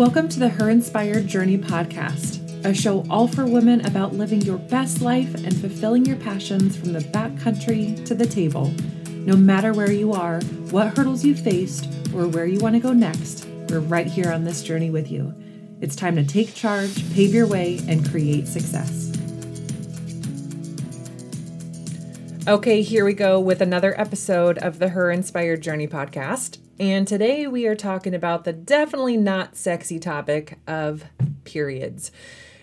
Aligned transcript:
Welcome 0.00 0.30
to 0.30 0.38
the 0.38 0.48
Her 0.48 0.70
Inspired 0.70 1.26
Journey 1.26 1.58
podcast, 1.58 2.64
a 2.64 2.72
show 2.72 3.04
all 3.10 3.28
for 3.28 3.44
women 3.44 3.84
about 3.84 4.14
living 4.14 4.40
your 4.40 4.56
best 4.56 5.02
life 5.02 5.34
and 5.34 5.54
fulfilling 5.54 6.06
your 6.06 6.16
passions 6.16 6.74
from 6.74 6.94
the 6.94 7.00
backcountry 7.00 8.02
to 8.06 8.14
the 8.14 8.24
table. 8.24 8.72
No 9.10 9.36
matter 9.36 9.74
where 9.74 9.92
you 9.92 10.14
are, 10.14 10.40
what 10.70 10.96
hurdles 10.96 11.22
you 11.22 11.34
faced, 11.34 11.84
or 12.14 12.26
where 12.26 12.46
you 12.46 12.58
want 12.60 12.76
to 12.76 12.80
go 12.80 12.94
next, 12.94 13.46
we're 13.68 13.80
right 13.80 14.06
here 14.06 14.32
on 14.32 14.44
this 14.44 14.62
journey 14.62 14.88
with 14.88 15.10
you. 15.10 15.34
It's 15.82 15.94
time 15.94 16.16
to 16.16 16.24
take 16.24 16.54
charge, 16.54 17.12
pave 17.12 17.34
your 17.34 17.46
way, 17.46 17.78
and 17.86 18.08
create 18.08 18.48
success. 18.48 19.12
Okay, 22.48 22.80
here 22.80 23.04
we 23.04 23.12
go 23.12 23.38
with 23.38 23.60
another 23.60 24.00
episode 24.00 24.56
of 24.56 24.78
the 24.78 24.88
Her 24.88 25.10
Inspired 25.10 25.60
Journey 25.60 25.86
podcast. 25.86 26.56
And 26.80 27.06
today 27.06 27.46
we 27.46 27.66
are 27.66 27.76
talking 27.76 28.14
about 28.14 28.44
the 28.44 28.54
definitely 28.54 29.18
not 29.18 29.54
sexy 29.54 29.98
topic 29.98 30.58
of 30.66 31.04
periods. 31.44 32.10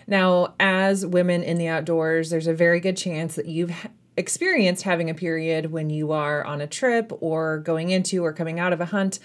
Now, 0.08 0.54
as 0.58 1.06
women 1.06 1.44
in 1.44 1.56
the 1.56 1.68
outdoors, 1.68 2.30
there's 2.30 2.48
a 2.48 2.52
very 2.52 2.80
good 2.80 2.96
chance 2.96 3.36
that 3.36 3.46
you've 3.46 3.72
experienced 4.16 4.82
having 4.82 5.08
a 5.08 5.14
period 5.14 5.70
when 5.70 5.88
you 5.88 6.10
are 6.10 6.44
on 6.44 6.60
a 6.60 6.66
trip 6.66 7.12
or 7.20 7.58
going 7.58 7.90
into 7.90 8.24
or 8.24 8.32
coming 8.32 8.58
out 8.58 8.72
of 8.72 8.80
a 8.80 8.86
hunt. 8.86 9.20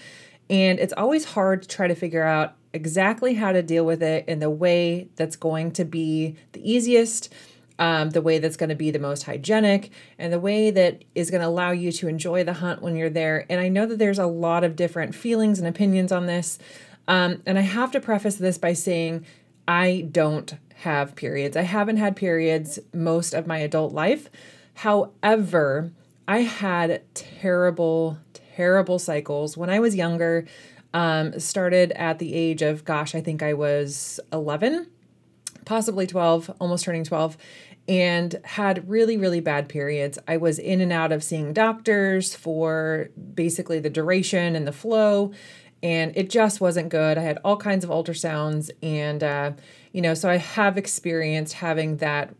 And 0.48 0.78
it's 0.78 0.94
always 0.96 1.24
hard 1.24 1.62
to 1.62 1.68
try 1.68 1.88
to 1.88 1.96
figure 1.96 2.22
out 2.22 2.54
exactly 2.72 3.34
how 3.34 3.50
to 3.50 3.64
deal 3.64 3.84
with 3.84 4.00
it 4.00 4.28
in 4.28 4.38
the 4.38 4.50
way 4.50 5.08
that's 5.16 5.34
going 5.34 5.72
to 5.72 5.84
be 5.84 6.36
the 6.52 6.72
easiest 6.72 7.34
um, 7.78 8.10
the 8.10 8.22
way 8.22 8.38
that's 8.38 8.56
going 8.56 8.68
to 8.68 8.74
be 8.74 8.90
the 8.90 8.98
most 8.98 9.24
hygienic, 9.24 9.90
and 10.18 10.32
the 10.32 10.40
way 10.40 10.70
that 10.70 11.04
is 11.14 11.30
going 11.30 11.40
to 11.40 11.48
allow 11.48 11.72
you 11.72 11.90
to 11.92 12.08
enjoy 12.08 12.44
the 12.44 12.54
hunt 12.54 12.82
when 12.82 12.96
you're 12.96 13.10
there. 13.10 13.46
And 13.48 13.60
I 13.60 13.68
know 13.68 13.86
that 13.86 13.98
there's 13.98 14.18
a 14.18 14.26
lot 14.26 14.64
of 14.64 14.76
different 14.76 15.14
feelings 15.14 15.58
and 15.58 15.66
opinions 15.66 16.12
on 16.12 16.26
this. 16.26 16.58
Um, 17.08 17.42
and 17.46 17.58
I 17.58 17.62
have 17.62 17.90
to 17.92 18.00
preface 18.00 18.36
this 18.36 18.58
by 18.58 18.72
saying 18.72 19.26
I 19.66 20.08
don't 20.10 20.54
have 20.76 21.16
periods. 21.16 21.56
I 21.56 21.62
haven't 21.62 21.96
had 21.96 22.16
periods 22.16 22.78
most 22.92 23.34
of 23.34 23.46
my 23.46 23.58
adult 23.58 23.92
life. 23.92 24.30
However, 24.74 25.92
I 26.26 26.42
had 26.42 27.02
terrible, 27.14 28.18
terrible 28.56 28.98
cycles 28.98 29.56
when 29.56 29.70
I 29.70 29.80
was 29.80 29.94
younger. 29.94 30.46
Um, 30.92 31.40
started 31.40 31.90
at 31.92 32.20
the 32.20 32.34
age 32.34 32.62
of, 32.62 32.84
gosh, 32.84 33.16
I 33.16 33.20
think 33.20 33.42
I 33.42 33.54
was 33.54 34.20
11 34.32 34.86
possibly 35.64 36.06
12, 36.06 36.50
almost 36.60 36.84
turning 36.84 37.04
12, 37.04 37.36
and 37.86 38.40
had 38.44 38.88
really, 38.88 39.16
really 39.16 39.40
bad 39.40 39.68
periods. 39.68 40.18
I 40.26 40.36
was 40.36 40.58
in 40.58 40.80
and 40.80 40.92
out 40.92 41.12
of 41.12 41.22
seeing 41.22 41.52
doctors 41.52 42.34
for 42.34 43.10
basically 43.34 43.78
the 43.80 43.90
duration 43.90 44.56
and 44.56 44.66
the 44.66 44.72
flow, 44.72 45.32
and 45.82 46.16
it 46.16 46.30
just 46.30 46.60
wasn't 46.60 46.88
good. 46.88 47.18
I 47.18 47.22
had 47.22 47.38
all 47.44 47.56
kinds 47.56 47.84
of 47.84 47.90
ultrasounds, 47.90 48.70
and, 48.82 49.22
uh, 49.22 49.52
you 49.92 50.00
know, 50.00 50.14
so 50.14 50.30
I 50.30 50.38
have 50.38 50.78
experienced 50.78 51.54
having 51.54 51.98
that 51.98 52.34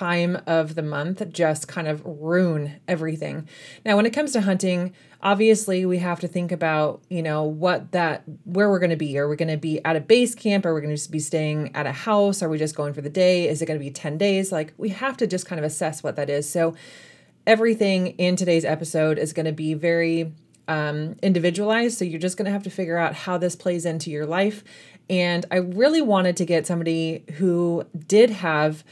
time 0.00 0.38
of 0.46 0.76
the 0.76 0.82
month 0.82 1.22
just 1.30 1.68
kind 1.68 1.86
of 1.86 2.02
ruin 2.06 2.80
everything. 2.88 3.46
Now, 3.84 3.96
when 3.96 4.06
it 4.06 4.14
comes 4.14 4.32
to 4.32 4.40
hunting, 4.40 4.94
obviously 5.20 5.84
we 5.84 5.98
have 5.98 6.20
to 6.20 6.28
think 6.28 6.52
about, 6.52 7.02
you 7.10 7.22
know, 7.22 7.42
what 7.42 7.92
that 7.92 8.22
where 8.44 8.70
we're 8.70 8.78
going 8.78 8.90
to 8.90 8.96
be. 8.96 9.18
Are 9.18 9.28
we 9.28 9.36
going 9.36 9.50
to 9.50 9.58
be 9.58 9.84
at 9.84 9.96
a 9.96 10.00
base 10.00 10.34
camp? 10.34 10.64
Are 10.64 10.74
we 10.74 10.80
going 10.80 10.96
to 10.96 11.10
be 11.10 11.18
staying 11.18 11.76
at 11.76 11.84
a 11.84 11.92
house? 11.92 12.42
Are 12.42 12.48
we 12.48 12.56
just 12.56 12.74
going 12.74 12.94
for 12.94 13.02
the 13.02 13.10
day? 13.10 13.46
Is 13.46 13.60
it 13.60 13.66
going 13.66 13.78
to 13.78 13.84
be 13.84 13.90
10 13.90 14.16
days? 14.16 14.50
Like 14.50 14.72
we 14.78 14.88
have 14.88 15.18
to 15.18 15.26
just 15.26 15.44
kind 15.44 15.58
of 15.58 15.66
assess 15.66 16.02
what 16.02 16.16
that 16.16 16.30
is. 16.30 16.48
So 16.48 16.74
everything 17.46 18.08
in 18.16 18.36
today's 18.36 18.64
episode 18.64 19.18
is 19.18 19.34
going 19.34 19.46
to 19.46 19.52
be 19.52 19.74
very 19.74 20.32
um, 20.66 21.16
individualized. 21.22 21.98
So 21.98 22.06
you're 22.06 22.20
just 22.20 22.38
going 22.38 22.46
to 22.46 22.52
have 22.52 22.62
to 22.62 22.70
figure 22.70 22.96
out 22.96 23.14
how 23.14 23.36
this 23.36 23.54
plays 23.54 23.84
into 23.84 24.10
your 24.10 24.24
life. 24.24 24.64
And 25.10 25.44
I 25.50 25.56
really 25.56 26.00
wanted 26.00 26.38
to 26.38 26.46
get 26.46 26.66
somebody 26.66 27.24
who 27.36 27.84
did 28.06 28.30
have 28.30 28.82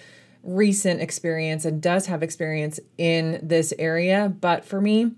recent 0.43 1.01
experience 1.01 1.65
and 1.65 1.83
does 1.83 2.07
have 2.07 2.23
experience 2.23 2.81
in 2.97 3.41
this 3.43 3.73
area. 3.79 4.33
But 4.41 4.65
for 4.65 4.81
me, 4.81 5.13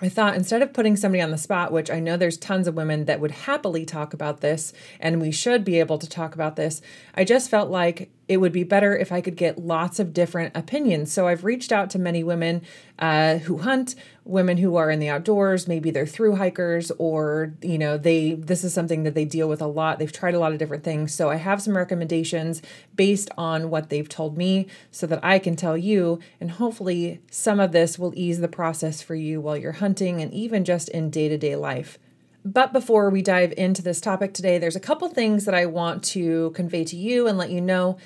I 0.00 0.08
thought 0.08 0.34
instead 0.34 0.62
of 0.62 0.72
putting 0.72 0.96
somebody 0.96 1.22
on 1.22 1.30
the 1.30 1.38
spot, 1.38 1.70
which 1.70 1.90
I 1.90 2.00
know 2.00 2.16
there's 2.16 2.36
tons 2.36 2.66
of 2.66 2.74
women 2.74 3.04
that 3.04 3.20
would 3.20 3.30
happily 3.30 3.84
talk 3.84 4.12
about 4.12 4.40
this, 4.40 4.72
and 4.98 5.20
we 5.20 5.30
should 5.30 5.64
be 5.64 5.78
able 5.78 5.98
to 5.98 6.08
talk 6.08 6.34
about 6.34 6.56
this, 6.56 6.82
I 7.14 7.24
just 7.24 7.48
felt 7.48 7.70
like 7.70 8.10
it 8.28 8.36
would 8.38 8.52
be 8.52 8.64
better 8.64 8.96
if 8.96 9.12
I 9.12 9.20
could 9.20 9.36
get 9.36 9.58
lots 9.58 9.98
of 9.98 10.14
different 10.14 10.56
opinions. 10.56 11.12
So 11.12 11.28
I've 11.28 11.44
reached 11.44 11.72
out 11.72 11.90
to 11.90 11.98
many 11.98 12.22
women 12.22 12.62
uh, 12.98 13.38
who 13.38 13.58
hunt, 13.58 13.94
women 14.24 14.56
who 14.58 14.76
are 14.76 14.90
in 14.90 15.00
the 15.00 15.08
outdoors. 15.08 15.66
Maybe 15.66 15.90
they're 15.90 16.06
through 16.06 16.36
hikers, 16.36 16.90
or 16.98 17.54
you 17.62 17.78
know, 17.78 17.98
they 17.98 18.34
this 18.34 18.62
is 18.64 18.72
something 18.72 19.02
that 19.02 19.14
they 19.14 19.24
deal 19.24 19.48
with 19.48 19.60
a 19.60 19.66
lot. 19.66 19.98
They've 19.98 20.12
tried 20.12 20.34
a 20.34 20.38
lot 20.38 20.52
of 20.52 20.58
different 20.58 20.84
things. 20.84 21.12
So 21.12 21.30
I 21.30 21.36
have 21.36 21.60
some 21.60 21.76
recommendations 21.76 22.62
based 22.94 23.30
on 23.36 23.70
what 23.70 23.90
they've 23.90 24.08
told 24.08 24.38
me, 24.38 24.66
so 24.90 25.06
that 25.08 25.24
I 25.24 25.38
can 25.38 25.56
tell 25.56 25.76
you, 25.76 26.20
and 26.40 26.52
hopefully 26.52 27.20
some 27.30 27.58
of 27.58 27.72
this 27.72 27.98
will 27.98 28.12
ease 28.14 28.40
the 28.40 28.48
process 28.48 29.02
for 29.02 29.14
you 29.14 29.40
while 29.40 29.56
you're 29.56 29.72
hunting, 29.72 30.20
and 30.20 30.32
even 30.32 30.64
just 30.64 30.88
in 30.90 31.10
day 31.10 31.28
to 31.28 31.36
day 31.36 31.56
life. 31.56 31.98
But 32.44 32.72
before 32.72 33.08
we 33.10 33.22
dive 33.22 33.54
into 33.56 33.82
this 33.82 34.00
topic 34.00 34.34
today, 34.34 34.58
there's 34.58 34.76
a 34.76 34.80
couple 34.80 35.08
things 35.08 35.44
that 35.44 35.54
I 35.54 35.66
want 35.66 36.02
to 36.04 36.50
convey 36.50 36.84
to 36.84 36.96
you 36.96 37.28
and 37.28 37.38
let 37.38 37.50
you 37.50 37.60
know 37.60 37.98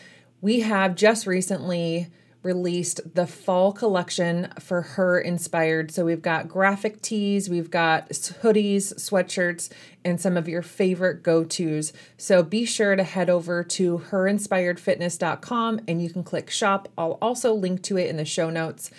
we 0.42 0.60
have 0.60 0.94
just 0.94 1.26
recently 1.26 2.08
released 2.42 3.00
the 3.14 3.26
fall 3.26 3.72
collection 3.72 4.48
for 4.60 4.82
her 4.82 5.19
inspired. 5.19 5.91
So 5.91 6.04
we've 6.04 6.22
got 6.22 6.48
graphic 6.48 7.02
tees, 7.02 7.50
we've 7.50 7.70
got 7.70 8.08
hoodies, 8.10 8.94
sweatshirts, 8.94 9.69
and 10.04 10.20
some 10.20 10.36
of 10.36 10.48
your 10.48 10.62
favorite 10.62 11.24
go 11.24 11.42
tos. 11.42 11.92
So 12.16 12.44
be 12.44 12.64
sure 12.64 12.94
to 12.94 13.03
head 13.03 13.28
over 13.28 13.64
to 13.64 13.98
herinspiredfitness.com 14.10 15.80
and 15.88 16.00
you 16.00 16.08
can 16.08 16.22
click 16.22 16.48
shop. 16.50 16.88
I'll 16.97 17.18
also 17.20 17.53
link 17.53 17.82
to 17.84 17.97
it 17.97 18.08
in 18.08 18.16
the 18.16 18.24
show 18.24 18.48
notes. 18.48 18.92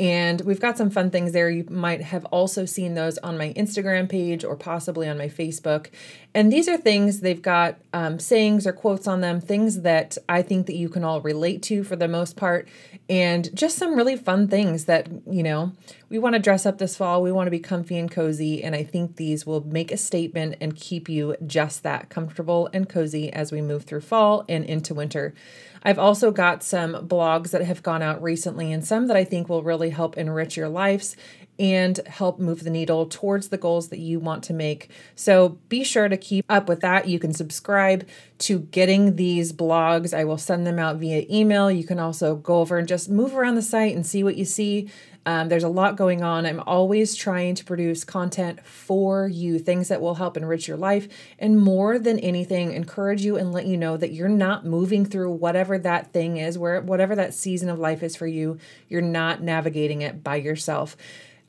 And 0.00 0.40
we've 0.42 0.60
got 0.60 0.78
some 0.78 0.90
fun 0.90 1.10
things 1.10 1.32
there. 1.32 1.50
You 1.50 1.64
might 1.68 2.02
have 2.02 2.24
also 2.26 2.64
seen 2.64 2.94
those 2.94 3.18
on 3.18 3.36
my 3.36 3.52
Instagram 3.54 4.08
page 4.08 4.44
or 4.44 4.54
possibly 4.54 5.08
on 5.08 5.18
my 5.18 5.26
Facebook. 5.26 5.88
And 6.34 6.52
these 6.52 6.68
are 6.68 6.76
things, 6.76 7.20
they've 7.20 7.42
got 7.42 7.78
um, 7.92 8.20
sayings 8.20 8.66
or 8.66 8.72
quotes 8.72 9.08
on 9.08 9.22
them, 9.22 9.40
things 9.40 9.82
that 9.82 10.16
I 10.28 10.42
think 10.42 10.66
that 10.66 10.76
you 10.76 10.88
can 10.88 11.02
all 11.02 11.20
relate 11.20 11.62
to 11.64 11.82
for 11.82 11.96
the 11.96 12.06
most 12.06 12.36
part. 12.36 12.68
And 13.08 13.54
just 13.56 13.76
some 13.76 13.96
really 13.96 14.16
fun 14.16 14.46
things 14.46 14.84
that, 14.84 15.08
you 15.28 15.42
know, 15.42 15.72
we 16.10 16.18
want 16.18 16.34
to 16.34 16.38
dress 16.38 16.64
up 16.64 16.78
this 16.78 16.96
fall. 16.96 17.22
We 17.22 17.32
want 17.32 17.46
to 17.46 17.50
be 17.50 17.58
comfy 17.58 17.98
and 17.98 18.10
cozy. 18.10 18.62
And 18.62 18.74
I 18.74 18.82
think 18.82 19.16
these 19.16 19.44
will 19.44 19.64
make 19.66 19.92
a 19.92 19.96
statement 19.96 20.56
and 20.60 20.74
keep 20.74 21.08
you 21.08 21.36
just 21.46 21.82
that 21.82 22.08
comfortable 22.08 22.70
and 22.72 22.88
cozy 22.88 23.32
as 23.32 23.52
we 23.52 23.60
move 23.60 23.84
through 23.84 24.00
fall 24.00 24.44
and 24.48 24.64
into 24.64 24.94
winter. 24.94 25.34
I've 25.82 25.98
also 25.98 26.30
got 26.30 26.62
some 26.62 27.06
blogs 27.06 27.50
that 27.50 27.62
have 27.62 27.82
gone 27.82 28.02
out 28.02 28.22
recently 28.22 28.72
and 28.72 28.84
some 28.84 29.06
that 29.08 29.16
I 29.16 29.24
think 29.24 29.48
will 29.48 29.62
really 29.62 29.90
help 29.90 30.16
enrich 30.16 30.56
your 30.56 30.68
lives 30.68 31.14
and 31.58 31.98
help 32.06 32.38
move 32.38 32.62
the 32.62 32.70
needle 32.70 33.06
towards 33.06 33.48
the 33.48 33.58
goals 33.58 33.88
that 33.88 33.98
you 33.98 34.20
want 34.20 34.44
to 34.44 34.52
make. 34.52 34.90
So 35.16 35.58
be 35.68 35.82
sure 35.82 36.08
to 36.08 36.16
keep 36.16 36.44
up 36.48 36.68
with 36.68 36.80
that. 36.80 37.08
You 37.08 37.18
can 37.18 37.32
subscribe 37.32 38.06
to 38.38 38.60
getting 38.60 39.16
these 39.16 39.52
blogs. 39.52 40.16
I 40.16 40.24
will 40.24 40.38
send 40.38 40.66
them 40.66 40.78
out 40.78 40.96
via 40.96 41.26
email. 41.28 41.68
You 41.70 41.84
can 41.84 41.98
also 41.98 42.36
go 42.36 42.60
over 42.60 42.78
and 42.78 42.86
just 42.86 43.08
move 43.08 43.34
around 43.34 43.56
the 43.56 43.62
site 43.62 43.94
and 43.94 44.06
see 44.06 44.22
what 44.22 44.36
you 44.36 44.44
see. 44.44 44.88
Um, 45.26 45.48
there's 45.48 45.64
a 45.64 45.68
lot 45.68 45.96
going 45.96 46.22
on. 46.22 46.46
I'm 46.46 46.60
always 46.60 47.14
trying 47.14 47.54
to 47.56 47.64
produce 47.64 48.02
content 48.02 48.64
for 48.64 49.28
you, 49.28 49.58
things 49.58 49.88
that 49.88 50.00
will 50.00 50.14
help 50.14 50.36
enrich 50.36 50.66
your 50.66 50.76
life, 50.76 51.08
and 51.38 51.60
more 51.60 51.98
than 51.98 52.18
anything, 52.20 52.72
encourage 52.72 53.22
you 53.24 53.36
and 53.36 53.52
let 53.52 53.66
you 53.66 53.76
know 53.76 53.96
that 53.96 54.12
you're 54.12 54.28
not 54.28 54.64
moving 54.64 55.04
through 55.04 55.32
whatever 55.32 55.78
that 55.78 56.12
thing 56.12 56.38
is, 56.38 56.56
where 56.56 56.80
whatever 56.80 57.14
that 57.14 57.34
season 57.34 57.68
of 57.68 57.78
life 57.78 58.02
is 58.02 58.16
for 58.16 58.26
you, 58.26 58.58
you're 58.88 59.02
not 59.02 59.42
navigating 59.42 60.02
it 60.02 60.24
by 60.24 60.36
yourself. 60.36 60.96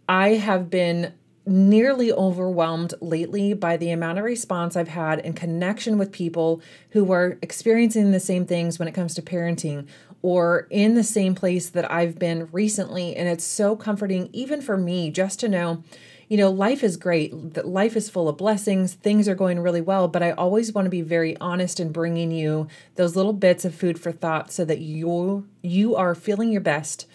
I 0.10 0.30
have 0.30 0.70
been 0.70 1.14
nearly 1.46 2.12
overwhelmed 2.12 2.94
lately 3.02 3.54
by 3.54 3.76
the 3.76 3.90
amount 3.90 4.20
of 4.20 4.24
response 4.24 4.76
I've 4.76 4.90
had 4.90 5.20
in 5.20 5.34
connection 5.34 5.98
with 5.98 6.12
people 6.12 6.62
who 6.92 7.12
are 7.12 7.38
experiencing 7.42 8.12
the 8.12 8.20
same 8.20 8.46
things 8.46 8.78
when 8.78 8.88
it 8.88 8.94
comes 8.94 9.16
to 9.16 9.22
parenting 9.22 9.88
or 10.22 10.68
in 10.70 10.96
the 10.96 11.04
same 11.04 11.36
place 11.36 11.70
that 11.70 11.90
I've 11.92 12.20
been 12.20 12.50
recently. 12.52 13.16
And 13.16 13.28
it's 13.28 13.44
so 13.44 13.76
comforting, 13.76 14.30
even 14.34 14.62
for 14.62 14.78
me, 14.78 15.12
just 15.12 15.40
to 15.40 15.50
know, 15.50 15.84
you 16.28 16.38
know, 16.38 16.52
life 16.52 16.84
is 16.84 16.98
great. 16.98 17.54
That 17.54 17.68
life 17.68 17.96
is 17.96 18.10
full 18.10 18.28
of 18.28 18.38
blessings. 18.38 18.94
Things 18.94 19.28
are 19.28 19.36
going 19.36 19.60
really 19.60 19.82
well. 19.82 20.08
But 20.08 20.24
I 20.24 20.32
always 20.32 20.74
want 20.74 20.86
to 20.86 20.90
be 20.90 21.02
very 21.02 21.38
honest 21.38 21.80
in 21.80 21.92
bringing 21.92 22.32
you 22.32 22.68
those 22.96 23.16
little 23.16 23.34
bits 23.34 23.66
of 23.66 23.74
food 23.74 24.00
for 24.00 24.12
thought 24.12 24.52
so 24.52 24.66
that 24.66 24.80
you 24.80 25.48
you 25.62 25.96
are 25.96 26.14
feeling 26.16 26.52
your 26.52 26.62
best. 26.62 27.08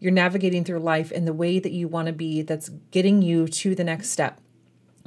You're 0.00 0.12
navigating 0.12 0.64
through 0.64 0.80
life 0.80 1.10
in 1.12 1.24
the 1.24 1.32
way 1.32 1.58
that 1.58 1.72
you 1.72 1.88
want 1.88 2.06
to 2.06 2.12
be. 2.12 2.42
That's 2.42 2.68
getting 2.90 3.22
you 3.22 3.48
to 3.48 3.74
the 3.74 3.84
next 3.84 4.10
step. 4.10 4.40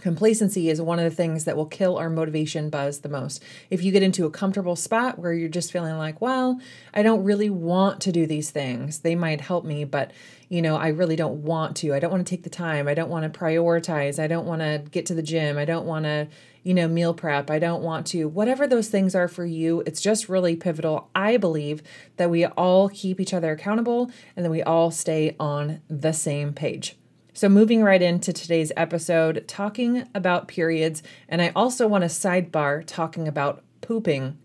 Complacency 0.01 0.69
is 0.69 0.81
one 0.81 1.00
of 1.00 1.06
the 1.06 1.16
things 1.16 1.46
that 1.46 1.56
will 1.56 1.66
kill 1.66 1.98
our 1.98 2.10
motivation 2.10 2.69
buzz 2.69 3.00
the 3.00 3.10
most. 3.10 3.44
If 3.69 3.84
you 3.84 3.92
get 3.92 4.04
into 4.04 4.25
a 4.25 4.31
comfortable 4.31 4.75
spot 4.75 5.19
where 5.19 5.34
you're 5.34 5.50
just 5.50 5.72
feeling 5.72 5.98
like, 5.98 6.22
well, 6.22 6.60
I 6.94 7.04
don't 7.04 7.24
really 7.24 7.50
want 7.50 8.01
to 8.01 8.12
do 8.12 8.25
these 8.25 8.51
things, 8.51 9.00
they 9.00 9.16
might 9.16 9.42
help 9.42 9.66
me, 9.66 9.84
but 9.84 10.12
you 10.50 10.63
know, 10.63 10.75
I 10.75 10.88
really 10.88 11.16
don't 11.16 11.44
want 11.44 11.78
to. 11.78 11.94
I 11.94 12.00
don't 12.00 12.10
want 12.10 12.25
to 12.25 12.30
take 12.30 12.44
the 12.44 12.50
time. 12.50 12.88
I 12.88 12.96
don't 12.96 13.10
want 13.10 13.31
to 13.31 13.40
prioritize. 13.40 14.18
I 14.18 14.25
don't 14.25 14.48
want 14.48 14.62
to 14.62 14.84
get 14.90 15.06
to 15.06 15.13
the 15.13 15.22
gym. 15.22 15.60
I 15.60 15.66
don't 15.66 15.86
want 15.86 16.06
to, 16.06 16.28
you 16.63 16.74
know, 16.74 16.88
meal 16.88 17.13
prep. 17.13 17.51
I 17.51 17.60
don't 17.60 17.84
want 17.84 18.07
to. 18.07 18.28
Whatever 18.28 18.66
those 18.66 18.90
things 18.90 19.13
are 19.13 19.28
for 19.28 19.46
you, 19.46 19.84
it's 19.86 20.01
just 20.01 20.28
really 20.28 20.56
pivotal. 20.56 21.12
I 21.13 21.38
believe 21.38 21.84
that 22.18 22.31
we 22.31 22.46
all 22.46 22.90
keep 22.90 23.19
each 23.19 23.34
other 23.34 23.51
accountable 23.51 24.12
and 24.36 24.44
that 24.44 24.50
we 24.50 24.63
all 24.63 24.90
stay 24.90 25.36
on 25.40 25.81
the 25.88 26.13
same 26.13 26.54
page. 26.54 26.99
So, 27.39 27.47
moving 27.47 27.81
right 27.83 28.01
into 28.01 28.33
today's 28.33 28.74
episode, 28.75 29.47
talking 29.47 30.06
about 30.13 30.50
periods, 30.50 31.01
and 31.30 31.41
I 31.41 31.53
also 31.56 31.88
want 31.88 32.01
to 32.01 32.09
sidebar 32.09 32.83
talking 32.86 33.30
about 33.30 33.63
pooping 33.80 34.38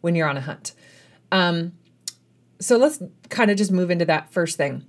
when 0.00 0.14
you're 0.14 0.26
on 0.26 0.38
a 0.38 0.40
hunt. 0.40 0.72
Um, 1.30 1.72
so, 2.58 2.78
let's 2.78 3.02
kind 3.28 3.50
of 3.50 3.58
just 3.58 3.70
move 3.70 3.90
into 3.90 4.06
that 4.06 4.32
first 4.32 4.56
thing. 4.56 4.86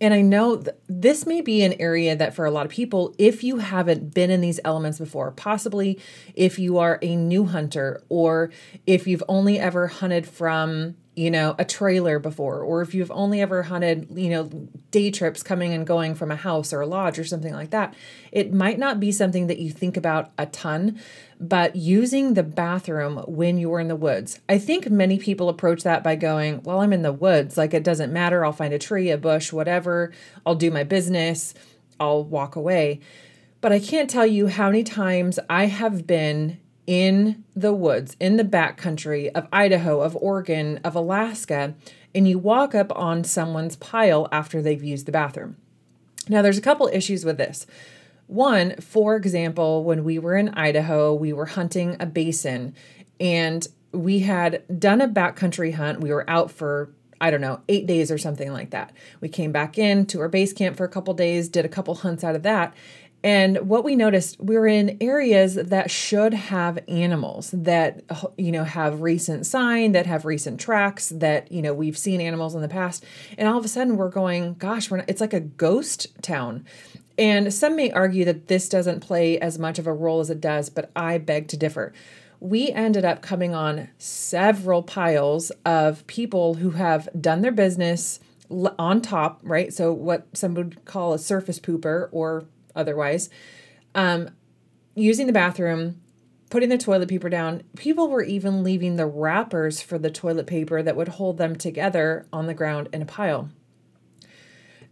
And 0.00 0.14
I 0.14 0.20
know 0.20 0.58
th- 0.58 0.76
this 0.86 1.26
may 1.26 1.40
be 1.40 1.62
an 1.62 1.74
area 1.80 2.14
that 2.14 2.34
for 2.34 2.44
a 2.44 2.52
lot 2.52 2.66
of 2.66 2.70
people, 2.70 3.16
if 3.18 3.42
you 3.42 3.58
haven't 3.58 4.14
been 4.14 4.30
in 4.30 4.40
these 4.40 4.60
elements 4.64 5.00
before, 5.00 5.32
possibly 5.32 5.98
if 6.36 6.56
you 6.56 6.78
are 6.78 7.00
a 7.02 7.16
new 7.16 7.46
hunter 7.46 8.00
or 8.08 8.52
if 8.86 9.08
you've 9.08 9.24
only 9.26 9.58
ever 9.58 9.88
hunted 9.88 10.24
from 10.24 10.94
you 11.16 11.30
know, 11.30 11.56
a 11.58 11.64
trailer 11.64 12.18
before, 12.18 12.60
or 12.60 12.82
if 12.82 12.94
you've 12.94 13.10
only 13.10 13.40
ever 13.40 13.64
hunted, 13.64 14.06
you 14.14 14.30
know, 14.30 14.44
day 14.90 15.10
trips 15.10 15.42
coming 15.42 15.74
and 15.74 15.86
going 15.86 16.14
from 16.14 16.30
a 16.30 16.36
house 16.36 16.72
or 16.72 16.80
a 16.80 16.86
lodge 16.86 17.18
or 17.18 17.24
something 17.24 17.52
like 17.52 17.70
that, 17.70 17.94
it 18.30 18.52
might 18.52 18.78
not 18.78 19.00
be 19.00 19.10
something 19.10 19.48
that 19.48 19.58
you 19.58 19.70
think 19.70 19.96
about 19.96 20.30
a 20.38 20.46
ton, 20.46 21.00
but 21.40 21.74
using 21.74 22.34
the 22.34 22.44
bathroom 22.44 23.18
when 23.26 23.58
you're 23.58 23.80
in 23.80 23.88
the 23.88 23.96
woods. 23.96 24.38
I 24.48 24.58
think 24.58 24.88
many 24.88 25.18
people 25.18 25.48
approach 25.48 25.82
that 25.82 26.04
by 26.04 26.14
going, 26.14 26.62
Well, 26.62 26.80
I'm 26.80 26.92
in 26.92 27.02
the 27.02 27.12
woods. 27.12 27.56
Like 27.56 27.74
it 27.74 27.82
doesn't 27.82 28.12
matter. 28.12 28.44
I'll 28.44 28.52
find 28.52 28.72
a 28.72 28.78
tree, 28.78 29.10
a 29.10 29.18
bush, 29.18 29.52
whatever. 29.52 30.12
I'll 30.46 30.54
do 30.54 30.70
my 30.70 30.84
business. 30.84 31.54
I'll 31.98 32.22
walk 32.24 32.54
away. 32.54 33.00
But 33.60 33.72
I 33.72 33.80
can't 33.80 34.08
tell 34.08 34.26
you 34.26 34.46
how 34.46 34.66
many 34.66 34.84
times 34.84 35.38
I 35.50 35.66
have 35.66 36.06
been 36.06 36.58
in 36.90 37.44
the 37.54 37.72
woods, 37.72 38.16
in 38.18 38.36
the 38.36 38.42
backcountry 38.42 39.30
of 39.32 39.46
Idaho, 39.52 40.00
of 40.00 40.16
Oregon, 40.16 40.80
of 40.82 40.96
Alaska, 40.96 41.74
and 42.16 42.26
you 42.26 42.36
walk 42.36 42.74
up 42.74 42.90
on 42.96 43.22
someone's 43.22 43.76
pile 43.76 44.26
after 44.32 44.60
they've 44.60 44.82
used 44.82 45.06
the 45.06 45.12
bathroom. 45.12 45.56
Now, 46.28 46.42
there's 46.42 46.58
a 46.58 46.62
couple 46.62 46.90
issues 46.92 47.24
with 47.24 47.38
this. 47.38 47.64
One, 48.26 48.74
for 48.80 49.14
example, 49.14 49.84
when 49.84 50.02
we 50.02 50.18
were 50.18 50.36
in 50.36 50.48
Idaho, 50.48 51.14
we 51.14 51.32
were 51.32 51.46
hunting 51.46 51.96
a 52.00 52.06
basin 52.06 52.74
and 53.20 53.68
we 53.92 54.20
had 54.20 54.64
done 54.80 55.00
a 55.00 55.06
backcountry 55.06 55.74
hunt. 55.74 56.00
We 56.00 56.10
were 56.10 56.28
out 56.28 56.50
for 56.50 56.90
I 57.20 57.30
don't 57.30 57.42
know, 57.42 57.60
eight 57.68 57.86
days 57.86 58.10
or 58.10 58.16
something 58.16 58.50
like 58.50 58.70
that. 58.70 58.92
We 59.20 59.28
came 59.28 59.52
back 59.52 59.76
in 59.76 60.06
to 60.06 60.20
our 60.20 60.28
base 60.28 60.54
camp 60.54 60.78
for 60.78 60.84
a 60.84 60.88
couple 60.88 61.12
days, 61.12 61.50
did 61.50 61.66
a 61.66 61.68
couple 61.68 61.94
hunts 61.96 62.24
out 62.24 62.34
of 62.34 62.42
that, 62.44 62.72
and 63.22 63.68
what 63.68 63.84
we 63.84 63.96
noticed, 63.96 64.40
we 64.40 64.56
were 64.56 64.66
in 64.66 64.96
areas 65.00 65.54
that 65.54 65.90
should 65.90 66.32
have 66.32 66.78
animals 66.88 67.50
that, 67.52 68.02
you 68.38 68.50
know, 68.50 68.64
have 68.64 69.02
recent 69.02 69.44
sign, 69.44 69.92
that 69.92 70.06
have 70.06 70.24
recent 70.24 70.58
tracks, 70.58 71.10
that, 71.10 71.52
you 71.52 71.60
know, 71.60 71.74
we've 71.74 71.98
seen 71.98 72.20
animals 72.22 72.54
in 72.54 72.62
the 72.62 72.68
past. 72.68 73.04
And 73.36 73.46
all 73.46 73.58
of 73.58 73.64
a 73.64 73.68
sudden 73.68 73.96
we're 73.96 74.08
going, 74.08 74.54
gosh, 74.54 74.90
we're 74.90 74.98
not, 74.98 75.10
it's 75.10 75.20
like 75.20 75.34
a 75.34 75.40
ghost 75.40 76.06
town. 76.22 76.64
And 77.18 77.52
some 77.52 77.76
may 77.76 77.90
argue 77.90 78.24
that 78.24 78.48
this 78.48 78.70
doesn't 78.70 79.00
play 79.00 79.38
as 79.38 79.58
much 79.58 79.78
of 79.78 79.86
a 79.86 79.92
role 79.92 80.20
as 80.20 80.30
it 80.30 80.40
does, 80.40 80.70
but 80.70 80.90
I 80.96 81.18
beg 81.18 81.48
to 81.48 81.58
differ. 81.58 81.92
We 82.40 82.70
ended 82.70 83.04
up 83.04 83.20
coming 83.20 83.54
on 83.54 83.90
several 83.98 84.82
piles 84.82 85.52
of 85.66 86.06
people 86.06 86.54
who 86.54 86.70
have 86.70 87.10
done 87.20 87.42
their 87.42 87.52
business 87.52 88.18
on 88.78 89.02
top, 89.02 89.40
right? 89.42 89.74
So, 89.74 89.92
what 89.92 90.26
some 90.32 90.54
would 90.54 90.82
call 90.86 91.12
a 91.12 91.18
surface 91.18 91.60
pooper 91.60 92.08
or 92.12 92.46
otherwise. 92.74 93.30
Um, 93.94 94.30
using 94.94 95.26
the 95.26 95.32
bathroom, 95.32 96.00
putting 96.50 96.68
the 96.68 96.78
toilet 96.78 97.08
paper 97.08 97.28
down. 97.28 97.62
People 97.76 98.08
were 98.08 98.22
even 98.22 98.62
leaving 98.62 98.96
the 98.96 99.06
wrappers 99.06 99.80
for 99.80 99.98
the 99.98 100.10
toilet 100.10 100.46
paper 100.46 100.82
that 100.82 100.96
would 100.96 101.08
hold 101.08 101.38
them 101.38 101.56
together 101.56 102.26
on 102.32 102.46
the 102.46 102.54
ground 102.54 102.88
in 102.92 103.02
a 103.02 103.06
pile. 103.06 103.48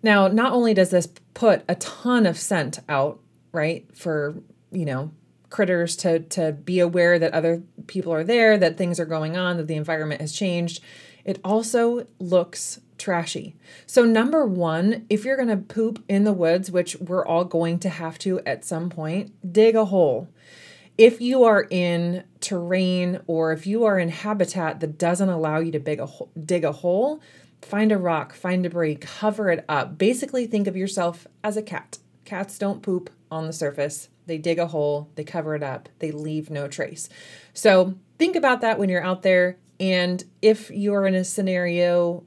Now, 0.03 0.29
not 0.29 0.53
only 0.53 0.75
does 0.75 0.91
this 0.91 1.09
put 1.35 1.65
a 1.69 1.75
ton 1.75 2.27
of 2.27 2.39
scent 2.39 2.79
out, 2.89 3.19
right, 3.53 3.85
for, 3.97 4.37
you 4.71 4.85
know, 4.85 5.11
critters 5.51 5.97
to 5.97 6.21
to 6.21 6.53
be 6.53 6.79
aware 6.79 7.19
that 7.19 7.33
other 7.33 7.63
people 7.87 8.13
are 8.13 8.25
there, 8.25 8.57
that 8.59 8.77
things 8.77 9.01
are 9.01 9.07
going 9.07 9.37
on, 9.37 9.57
that 9.57 9.67
the 9.67 9.75
environment 9.75 10.21
has 10.21 10.33
changed, 10.33 10.83
it 11.25 11.41
also 11.43 12.07
looks 12.21 12.81
trashy. 12.99 13.57
So, 13.87 14.05
number 14.05 14.47
one, 14.47 15.07
if 15.09 15.25
you're 15.25 15.37
going 15.37 15.49
to 15.49 15.57
poop 15.57 16.05
in 16.09 16.25
the 16.25 16.33
woods, 16.33 16.71
which 16.71 16.97
we're 16.97 17.25
all 17.25 17.45
going 17.45 17.79
to 17.81 17.89
have 17.89 18.19
to 18.21 18.41
at 18.41 18.65
some 18.65 18.91
point, 18.91 19.33
dig 19.53 19.75
a 19.77 19.87
hole. 19.87 20.29
If 20.97 21.21
you 21.21 21.45
are 21.45 21.67
in 21.71 22.25
terrain 22.41 23.21
or 23.29 23.53
if 23.53 23.67
you 23.67 23.85
are 23.85 23.99
in 23.99 24.09
habitat 24.09 24.81
that 24.81 24.99
doesn't 24.99 25.29
allow 25.29 25.61
you 25.61 25.71
to 25.73 25.79
dig 25.79 26.01
a, 26.01 26.09
dig 26.45 26.65
a 26.65 26.73
hole, 26.73 27.21
find 27.63 27.93
a 27.93 27.99
rock, 27.99 28.35
find 28.35 28.65
debris, 28.65 28.97
cover 28.97 29.51
it 29.51 29.65
up. 29.69 29.97
Basically, 29.97 30.47
think 30.47 30.67
of 30.67 30.77
yourself 30.77 31.27
as 31.45 31.57
a 31.57 31.63
cat. 31.63 31.99
Cats 32.25 32.59
don't 32.59 32.83
poop 32.83 33.11
on 33.31 33.47
the 33.47 33.53
surface. 33.53 34.09
They 34.27 34.39
dig 34.39 34.59
a 34.59 34.67
hole, 34.67 35.09
they 35.15 35.25
cover 35.25 35.55
it 35.55 35.63
up, 35.63 35.89
they 36.01 36.11
leave 36.11 36.51
no 36.51 36.69
trace. 36.69 37.09
So, 37.55 37.95
think 38.19 38.37
about 38.37 38.61
that 38.61 38.79
when 38.79 38.91
you're 38.91 39.03
out 39.03 39.23
there. 39.23 39.57
And 39.81 40.23
if 40.43 40.71
you're 40.71 41.07
in 41.07 41.15
a 41.15 41.25
scenario 41.25 42.25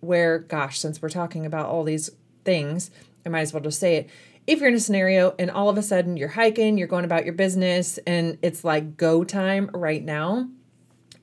where, 0.00 0.38
gosh, 0.38 0.78
since 0.78 1.02
we're 1.02 1.08
talking 1.08 1.44
about 1.46 1.66
all 1.66 1.84
these 1.84 2.10
things, 2.44 2.90
I 3.26 3.28
might 3.28 3.40
as 3.40 3.52
well 3.52 3.62
just 3.62 3.80
say 3.80 3.96
it. 3.96 4.10
If 4.46 4.60
you're 4.60 4.70
in 4.70 4.74
a 4.74 4.80
scenario 4.80 5.34
and 5.38 5.50
all 5.50 5.68
of 5.68 5.76
a 5.76 5.82
sudden 5.82 6.16
you're 6.16 6.28
hiking, 6.28 6.78
you're 6.78 6.88
going 6.88 7.04
about 7.04 7.24
your 7.24 7.34
business, 7.34 7.98
and 8.06 8.38
it's 8.40 8.64
like 8.64 8.96
go 8.96 9.22
time 9.24 9.70
right 9.74 10.02
now, 10.02 10.48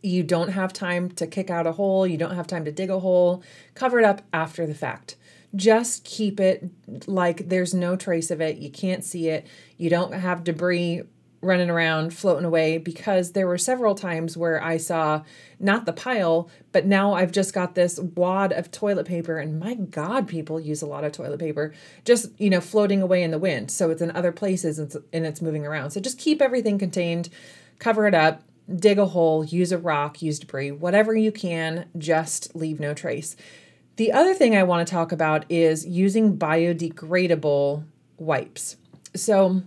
you 0.04 0.22
don't 0.22 0.50
have 0.50 0.72
time 0.72 1.10
to 1.10 1.26
kick 1.26 1.50
out 1.50 1.66
a 1.66 1.72
hole, 1.72 2.06
you 2.06 2.18
don't 2.18 2.36
have 2.36 2.46
time 2.46 2.66
to 2.66 2.72
dig 2.72 2.92
a 2.92 3.00
hole, 3.00 3.42
cover 3.74 3.98
it 3.98 4.06
up 4.06 4.22
after 4.32 4.68
the 4.68 4.76
fact. 4.76 5.16
Just 5.56 6.04
keep 6.04 6.40
it 6.40 6.70
like 7.08 7.50
there's 7.50 7.74
no 7.74 7.96
trace 7.96 8.30
of 8.30 8.42
it. 8.42 8.58
You 8.58 8.70
can't 8.70 9.04
see 9.04 9.30
it. 9.30 9.48
You 9.78 9.90
don't 9.90 10.14
have 10.14 10.44
debris 10.44 11.04
running 11.46 11.70
around, 11.70 12.14
floating 12.14 12.46
away, 12.46 12.78
because 12.78 13.32
there 13.32 13.48
were 13.48 13.58
several 13.58 13.96
times 13.96 14.36
where 14.36 14.62
I 14.62 14.78
saw 14.78 15.24
not 15.60 15.86
the 15.86 15.94
pile, 15.94 16.50
but 16.72 16.86
now 16.86 17.14
I've 17.14 17.32
just 17.32 17.54
got 17.54 17.76
this 17.76 18.00
wad 18.00 18.52
of 18.52 18.72
toilet 18.72 19.06
paper. 19.06 19.38
And 19.38 19.60
my 19.60 19.76
God, 19.76 20.28
people 20.28 20.60
use 20.60 20.82
a 20.82 20.88
lot 20.88 21.04
of 21.04 21.12
toilet 21.12 21.40
paper 21.40 21.74
just, 22.04 22.30
you 22.38 22.50
know, 22.50 22.62
floating 22.62 23.02
away 23.02 23.24
in 23.24 23.32
the 23.32 23.40
wind. 23.40 23.72
So 23.72 23.90
it's 23.90 24.02
in 24.02 24.12
other 24.12 24.32
places 24.32 24.80
and 24.80 24.88
it's, 24.88 24.98
and 25.14 25.26
it's 25.26 25.42
moving 25.42 25.66
around. 25.66 25.92
So 25.92 26.02
just 26.02 26.20
keep 26.20 26.42
everything 26.42 26.78
contained, 26.78 27.30
cover 27.80 28.08
it 28.08 28.14
up, 28.14 28.42
dig 28.74 28.98
a 28.98 29.06
hole, 29.06 29.44
use 29.46 29.72
a 29.72 29.78
rock, 29.78 30.22
use 30.22 30.40
debris, 30.40 30.72
whatever 30.72 31.16
you 31.16 31.32
can, 31.32 31.86
just 31.98 32.56
leave 32.56 32.80
no 32.80 32.94
trace. 32.94 33.36
The 33.98 34.12
other 34.12 34.34
thing 34.34 34.56
I 34.56 34.64
want 34.64 34.86
to 34.86 34.92
talk 34.92 35.12
about 35.12 35.46
is 35.50 35.86
using 35.86 36.38
biodegradable 36.38 37.86
wipes. 38.18 38.78
So, 39.16 39.62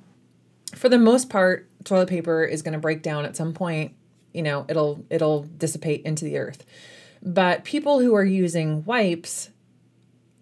for 0.75 0.89
the 0.89 0.99
most 0.99 1.31
part, 1.31 1.68
toilet 1.85 2.09
paper 2.09 2.45
is 2.45 2.63
going 2.63 2.73
to 2.73 2.79
break 2.79 3.03
down 3.03 3.25
at 3.25 3.37
some 3.37 3.53
point. 3.53 3.95
You 4.33 4.43
know, 4.43 4.67
it'll 4.69 5.05
it'll 5.11 5.43
dissipate 5.43 6.03
into 6.03 6.25
the 6.25 6.39
earth. 6.39 6.65
But 7.23 7.65
people 7.65 8.01
who 8.01 8.15
are 8.15 8.25
using 8.25 8.85
wipes, 8.85 9.51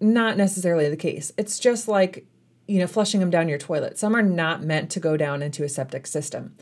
not 0.01 0.37
necessarily 0.37 0.89
the 0.91 0.97
case. 0.97 1.33
It's 1.39 1.59
just 1.59 1.89
like, 1.89 2.27
you 2.67 2.79
know, 2.79 2.87
flushing 2.87 3.21
them 3.21 3.31
down 3.31 3.49
your 3.49 3.59
toilet. 3.59 3.99
Some 3.99 4.15
are 4.15 4.23
not 4.23 4.63
meant 4.63 4.91
to 4.91 5.01
go 5.01 5.17
down 5.17 5.43
into 5.43 5.65
a 5.65 5.69
septic 5.69 6.07
system. 6.07 6.55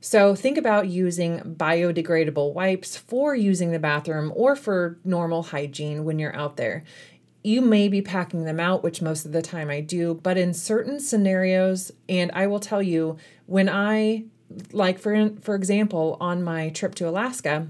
So 0.00 0.34
think 0.34 0.58
about 0.58 0.88
using 0.88 1.38
biodegradable 1.38 2.54
wipes 2.54 2.96
for 2.96 3.36
using 3.36 3.70
the 3.70 3.78
bathroom 3.78 4.32
or 4.34 4.56
for 4.56 4.98
normal 5.04 5.44
hygiene 5.44 6.04
when 6.04 6.18
you're 6.18 6.34
out 6.34 6.56
there 6.56 6.82
you 7.42 7.60
may 7.60 7.88
be 7.88 8.00
packing 8.02 8.44
them 8.44 8.60
out, 8.60 8.82
which 8.82 9.02
most 9.02 9.24
of 9.24 9.32
the 9.32 9.42
time 9.42 9.68
I 9.68 9.80
do, 9.80 10.14
but 10.22 10.38
in 10.38 10.54
certain 10.54 11.00
scenarios, 11.00 11.90
and 12.08 12.30
I 12.32 12.46
will 12.46 12.60
tell 12.60 12.82
you 12.82 13.16
when 13.46 13.68
I 13.68 14.24
like 14.70 14.98
for 14.98 15.30
for 15.40 15.54
example 15.54 16.16
on 16.20 16.42
my 16.42 16.68
trip 16.70 16.94
to 16.96 17.08
Alaska, 17.08 17.68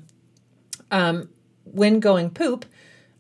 um, 0.91 1.29
when 1.65 2.01
going 2.01 2.31
poop, 2.31 2.67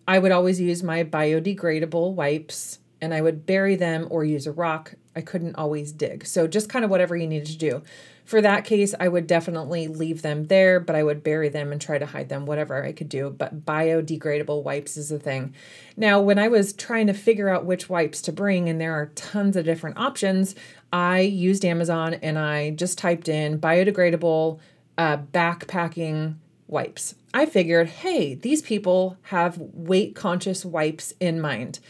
I 0.06 0.18
would 0.18 0.32
always 0.32 0.60
use 0.60 0.82
my 0.82 1.04
biodegradable 1.04 2.14
wipes 2.14 2.78
and 3.00 3.14
I 3.14 3.20
would 3.20 3.46
bury 3.46 3.76
them 3.76 4.06
or 4.10 4.24
use 4.24 4.46
a 4.46 4.52
rock. 4.52 4.94
I 5.14 5.20
couldn't 5.20 5.56
always 5.56 5.92
dig. 5.92 6.26
So 6.26 6.46
just 6.46 6.68
kind 6.68 6.84
of 6.84 6.90
whatever 6.90 7.16
you 7.16 7.26
needed 7.26 7.48
to 7.48 7.58
do. 7.58 7.82
For 8.24 8.40
that 8.40 8.64
case, 8.64 8.94
I 8.98 9.08
would 9.08 9.26
definitely 9.26 9.88
leave 9.88 10.22
them 10.22 10.44
there, 10.44 10.80
but 10.80 10.96
I 10.96 11.02
would 11.02 11.22
bury 11.22 11.48
them 11.48 11.72
and 11.72 11.80
try 11.80 11.98
to 11.98 12.06
hide 12.06 12.28
them, 12.28 12.46
whatever 12.46 12.84
I 12.84 12.92
could 12.92 13.08
do. 13.08 13.30
But 13.30 13.66
biodegradable 13.66 14.62
wipes 14.62 14.96
is 14.96 15.10
a 15.10 15.18
thing. 15.18 15.54
Now, 15.96 16.20
when 16.20 16.38
I 16.38 16.48
was 16.48 16.72
trying 16.72 17.08
to 17.08 17.14
figure 17.14 17.48
out 17.48 17.66
which 17.66 17.88
wipes 17.88 18.22
to 18.22 18.32
bring, 18.32 18.68
and 18.68 18.80
there 18.80 18.94
are 18.94 19.06
tons 19.14 19.56
of 19.56 19.64
different 19.64 19.98
options, 19.98 20.54
I 20.92 21.20
used 21.20 21.64
Amazon 21.64 22.14
and 22.14 22.38
I 22.38 22.70
just 22.70 22.98
typed 22.98 23.28
in 23.28 23.58
biodegradable 23.58 24.60
uh, 24.98 25.16
backpacking 25.16 26.36
wipes. 26.68 27.14
I 27.34 27.46
figured, 27.46 27.88
hey, 27.88 28.34
these 28.34 28.62
people 28.62 29.16
have 29.22 29.58
weight 29.58 30.14
conscious 30.14 30.64
wipes 30.64 31.14
in 31.18 31.40
mind. 31.40 31.80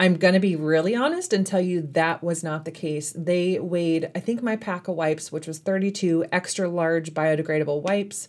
I'm 0.00 0.16
going 0.16 0.32
to 0.32 0.40
be 0.40 0.56
really 0.56 0.96
honest 0.96 1.34
and 1.34 1.46
tell 1.46 1.60
you 1.60 1.82
that 1.92 2.24
was 2.24 2.42
not 2.42 2.64
the 2.64 2.70
case. 2.70 3.12
They 3.14 3.58
weighed, 3.58 4.10
I 4.14 4.20
think 4.20 4.42
my 4.42 4.56
pack 4.56 4.88
of 4.88 4.94
wipes, 4.96 5.30
which 5.30 5.46
was 5.46 5.58
32 5.58 6.24
extra 6.32 6.70
large 6.70 7.12
biodegradable 7.12 7.82
wipes, 7.82 8.26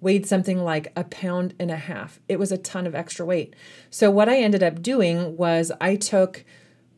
weighed 0.00 0.26
something 0.26 0.58
like 0.58 0.92
a 0.96 1.04
pound 1.04 1.54
and 1.60 1.70
a 1.70 1.76
half. 1.76 2.18
It 2.28 2.40
was 2.40 2.50
a 2.50 2.58
ton 2.58 2.88
of 2.88 2.96
extra 2.96 3.24
weight. 3.24 3.54
So, 3.88 4.10
what 4.10 4.28
I 4.28 4.38
ended 4.38 4.64
up 4.64 4.82
doing 4.82 5.36
was 5.36 5.70
I 5.80 5.94
took 5.94 6.44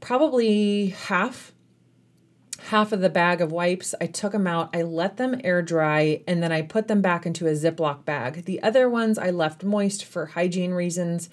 probably 0.01 0.87
half 0.87 1.53
half 2.69 2.93
of 2.93 3.01
the 3.01 3.11
bag 3.11 3.43
of 3.43 3.53
wipes. 3.53 3.95
I 4.01 4.07
took 4.07 4.33
them 4.33 4.47
out, 4.47 4.75
I 4.75 4.83
let 4.83 5.19
them 5.19 5.39
air 5.45 5.61
dry, 5.61 6.23
and 6.27 6.43
then 6.43 6.51
I 6.51 6.63
put 6.63 6.89
them 6.89 7.03
back 7.03 7.27
into 7.27 7.47
a 7.47 7.53
Ziploc 7.53 8.07
bag. 8.07 8.47
The 8.47 8.63
other 8.63 8.89
ones 8.89 9.19
I 9.19 9.29
left 9.31 9.65
moist 9.65 10.03
for 10.03 10.27
hygiene 10.27 10.73
reasons. 10.73 11.29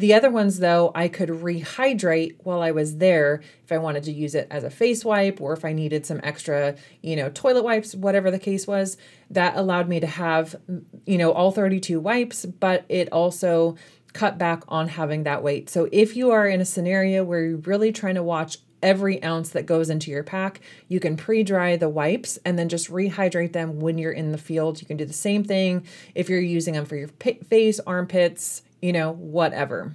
The 0.00 0.14
other 0.14 0.30
ones, 0.30 0.60
though, 0.60 0.92
I 0.94 1.08
could 1.08 1.28
rehydrate 1.28 2.36
while 2.38 2.62
I 2.62 2.70
was 2.70 2.96
there 2.96 3.42
if 3.62 3.70
I 3.70 3.76
wanted 3.76 4.04
to 4.04 4.12
use 4.12 4.34
it 4.34 4.48
as 4.50 4.64
a 4.64 4.70
face 4.70 5.04
wipe 5.04 5.42
or 5.42 5.52
if 5.52 5.62
I 5.62 5.74
needed 5.74 6.06
some 6.06 6.20
extra, 6.22 6.76
you 7.02 7.16
know, 7.16 7.28
toilet 7.28 7.64
wipes, 7.64 7.94
whatever 7.94 8.30
the 8.30 8.38
case 8.38 8.66
was. 8.66 8.96
That 9.28 9.56
allowed 9.56 9.90
me 9.90 10.00
to 10.00 10.06
have, 10.06 10.56
you 11.04 11.18
know, 11.18 11.32
all 11.32 11.52
32 11.52 12.00
wipes, 12.00 12.46
but 12.46 12.86
it 12.88 13.12
also 13.12 13.76
cut 14.14 14.38
back 14.38 14.62
on 14.68 14.88
having 14.88 15.24
that 15.24 15.42
weight. 15.42 15.68
So 15.68 15.86
if 15.92 16.16
you 16.16 16.30
are 16.30 16.46
in 16.46 16.62
a 16.62 16.64
scenario 16.64 17.22
where 17.22 17.44
you're 17.44 17.58
really 17.58 17.92
trying 17.92 18.14
to 18.14 18.22
watch 18.22 18.56
every 18.82 19.22
ounce 19.22 19.50
that 19.50 19.66
goes 19.66 19.90
into 19.90 20.10
your 20.10 20.22
pack. 20.22 20.58
You 20.88 21.00
can 21.00 21.18
pre 21.18 21.42
dry 21.42 21.76
the 21.76 21.90
wipes 21.90 22.38
and 22.46 22.58
then 22.58 22.70
just 22.70 22.90
rehydrate 22.90 23.52
them 23.52 23.78
when 23.78 23.98
you're 23.98 24.10
in 24.10 24.32
the 24.32 24.38
field. 24.38 24.80
You 24.80 24.86
can 24.86 24.96
do 24.96 25.04
the 25.04 25.12
same 25.12 25.44
thing 25.44 25.86
if 26.14 26.30
you're 26.30 26.40
using 26.40 26.72
them 26.72 26.86
for 26.86 26.96
your 26.96 27.08
face, 27.08 27.78
armpits, 27.80 28.62
you 28.80 28.92
know, 28.92 29.12
whatever. 29.12 29.94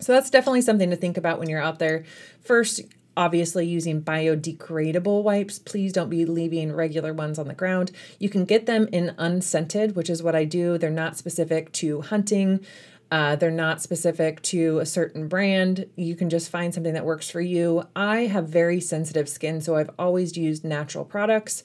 So 0.00 0.12
that's 0.12 0.30
definitely 0.30 0.62
something 0.62 0.90
to 0.90 0.96
think 0.96 1.16
about 1.16 1.38
when 1.38 1.48
you're 1.48 1.62
out 1.62 1.78
there. 1.78 2.04
First, 2.42 2.82
obviously 3.16 3.66
using 3.66 4.02
biodegradable 4.02 5.22
wipes. 5.22 5.58
Please 5.58 5.92
don't 5.92 6.10
be 6.10 6.26
leaving 6.26 6.72
regular 6.72 7.14
ones 7.14 7.38
on 7.38 7.48
the 7.48 7.54
ground. 7.54 7.90
You 8.18 8.28
can 8.28 8.44
get 8.44 8.66
them 8.66 8.88
in 8.92 9.14
unscented, 9.16 9.96
which 9.96 10.10
is 10.10 10.22
what 10.22 10.34
I 10.34 10.44
do. 10.44 10.76
They're 10.76 10.90
not 10.90 11.16
specific 11.16 11.72
to 11.72 12.02
hunting. 12.02 12.64
Uh, 13.10 13.36
they're 13.36 13.50
not 13.50 13.80
specific 13.80 14.42
to 14.42 14.80
a 14.80 14.86
certain 14.86 15.28
brand. 15.28 15.86
You 15.96 16.16
can 16.16 16.28
just 16.28 16.50
find 16.50 16.74
something 16.74 16.94
that 16.94 17.04
works 17.04 17.30
for 17.30 17.40
you. 17.40 17.84
I 17.94 18.22
have 18.22 18.48
very 18.48 18.80
sensitive 18.80 19.28
skin, 19.28 19.60
so 19.60 19.76
I've 19.76 19.90
always 19.98 20.36
used 20.36 20.64
natural 20.64 21.04
products. 21.04 21.62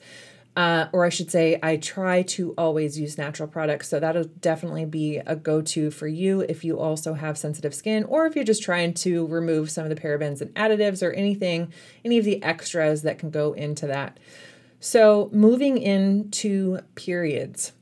Uh, 0.54 0.86
or 0.92 1.06
I 1.06 1.08
should 1.08 1.30
say, 1.30 1.58
I 1.62 1.78
try 1.78 2.22
to 2.22 2.52
always 2.58 2.98
use 2.98 3.16
natural 3.16 3.48
products. 3.48 3.88
So 3.88 3.98
that'll 3.98 4.24
definitely 4.24 4.84
be 4.84 5.16
a 5.16 5.34
go 5.34 5.62
to 5.62 5.90
for 5.90 6.06
you 6.06 6.40
if 6.42 6.62
you 6.62 6.78
also 6.78 7.14
have 7.14 7.38
sensitive 7.38 7.74
skin, 7.74 8.04
or 8.04 8.26
if 8.26 8.36
you're 8.36 8.44
just 8.44 8.62
trying 8.62 8.92
to 8.94 9.26
remove 9.28 9.70
some 9.70 9.84
of 9.84 9.90
the 9.90 10.00
parabens 10.00 10.42
and 10.42 10.54
additives 10.54 11.02
or 11.02 11.12
anything, 11.12 11.72
any 12.04 12.18
of 12.18 12.26
the 12.26 12.42
extras 12.42 13.00
that 13.02 13.18
can 13.18 13.30
go 13.30 13.54
into 13.54 13.86
that. 13.86 14.18
So, 14.78 15.30
moving 15.32 15.78
into 15.78 16.80
periods. 16.96 17.72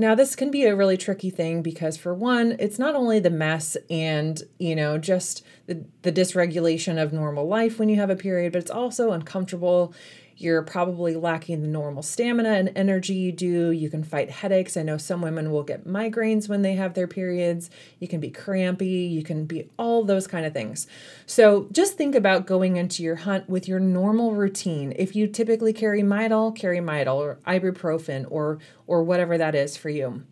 Now, 0.00 0.14
this 0.14 0.34
can 0.34 0.50
be 0.50 0.64
a 0.64 0.76
really 0.76 0.96
tricky 0.96 1.28
thing 1.28 1.62
because, 1.62 1.96
for 1.96 2.14
one, 2.14 2.56
it's 2.58 2.78
not 2.78 2.94
only 2.94 3.18
the 3.18 3.28
mess 3.28 3.76
and, 3.90 4.42
you 4.58 4.74
know, 4.74 4.96
just 4.96 5.44
the, 5.66 5.84
the 6.02 6.12
dysregulation 6.12 7.02
of 7.02 7.12
normal 7.12 7.46
life 7.46 7.78
when 7.78 7.88
you 7.88 7.96
have 7.96 8.08
a 8.08 8.16
period, 8.16 8.52
but 8.52 8.62
it's 8.62 8.70
also 8.70 9.12
uncomfortable. 9.12 9.92
You're 10.40 10.62
probably 10.62 11.14
lacking 11.16 11.60
the 11.60 11.68
normal 11.68 12.02
stamina 12.02 12.50
and 12.50 12.72
energy 12.74 13.14
you 13.14 13.30
do. 13.30 13.70
You 13.70 13.90
can 13.90 14.02
fight 14.02 14.30
headaches. 14.30 14.76
I 14.76 14.82
know 14.82 14.96
some 14.96 15.20
women 15.20 15.50
will 15.50 15.62
get 15.62 15.86
migraines 15.86 16.48
when 16.48 16.62
they 16.62 16.74
have 16.74 16.94
their 16.94 17.06
periods. 17.06 17.68
You 17.98 18.08
can 18.08 18.20
be 18.20 18.30
crampy. 18.30 18.86
You 18.86 19.22
can 19.22 19.44
be 19.44 19.68
all 19.78 20.04
those 20.04 20.26
kind 20.26 20.46
of 20.46 20.52
things. 20.52 20.86
So 21.26 21.68
just 21.72 21.98
think 21.98 22.14
about 22.14 22.46
going 22.46 22.76
into 22.76 23.02
your 23.02 23.16
hunt 23.16 23.50
with 23.50 23.68
your 23.68 23.80
normal 23.80 24.34
routine. 24.34 24.94
If 24.96 25.14
you 25.14 25.26
typically 25.26 25.74
carry 25.74 26.02
Midol, 26.02 26.56
carry 26.56 26.78
Midol 26.78 27.16
or 27.16 27.38
ibuprofen 27.46 28.26
or 28.30 28.58
or 28.86 29.04
whatever 29.04 29.38
that 29.38 29.54
is 29.54 29.76
for 29.76 29.90
you. 29.90 30.24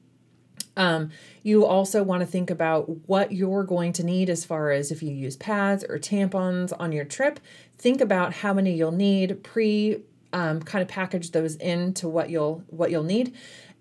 Um, 0.79 1.11
you 1.43 1.67
also 1.67 2.03
want 2.03 2.21
to 2.21 2.27
think 2.27 2.51
about 2.51 3.09
what 3.09 3.33
you're 3.33 3.65
going 3.65 3.93
to 3.95 4.05
need 4.05 4.31
as 4.31 4.45
far 4.45 4.71
as 4.71 4.91
if 4.91 5.03
you 5.03 5.11
use 5.11 5.37
pads 5.37 5.85
or 5.85 5.99
tampons 5.99 6.73
on 6.79 6.93
your 6.93 7.05
trip. 7.05 7.41
Think 7.77 8.01
about 8.01 8.33
how 8.33 8.55
many 8.55 8.73
you'll 8.75 8.93
need. 8.93 9.43
Pre 9.43 10.03
um, 10.33 10.63
kind 10.63 10.83
of 10.83 10.89
package 10.89 11.33
those 11.33 11.57
into 11.57 12.09
what 12.09 12.31
you'll 12.31 12.63
what 12.69 12.91
you'll 12.91 13.03
need 13.03 13.35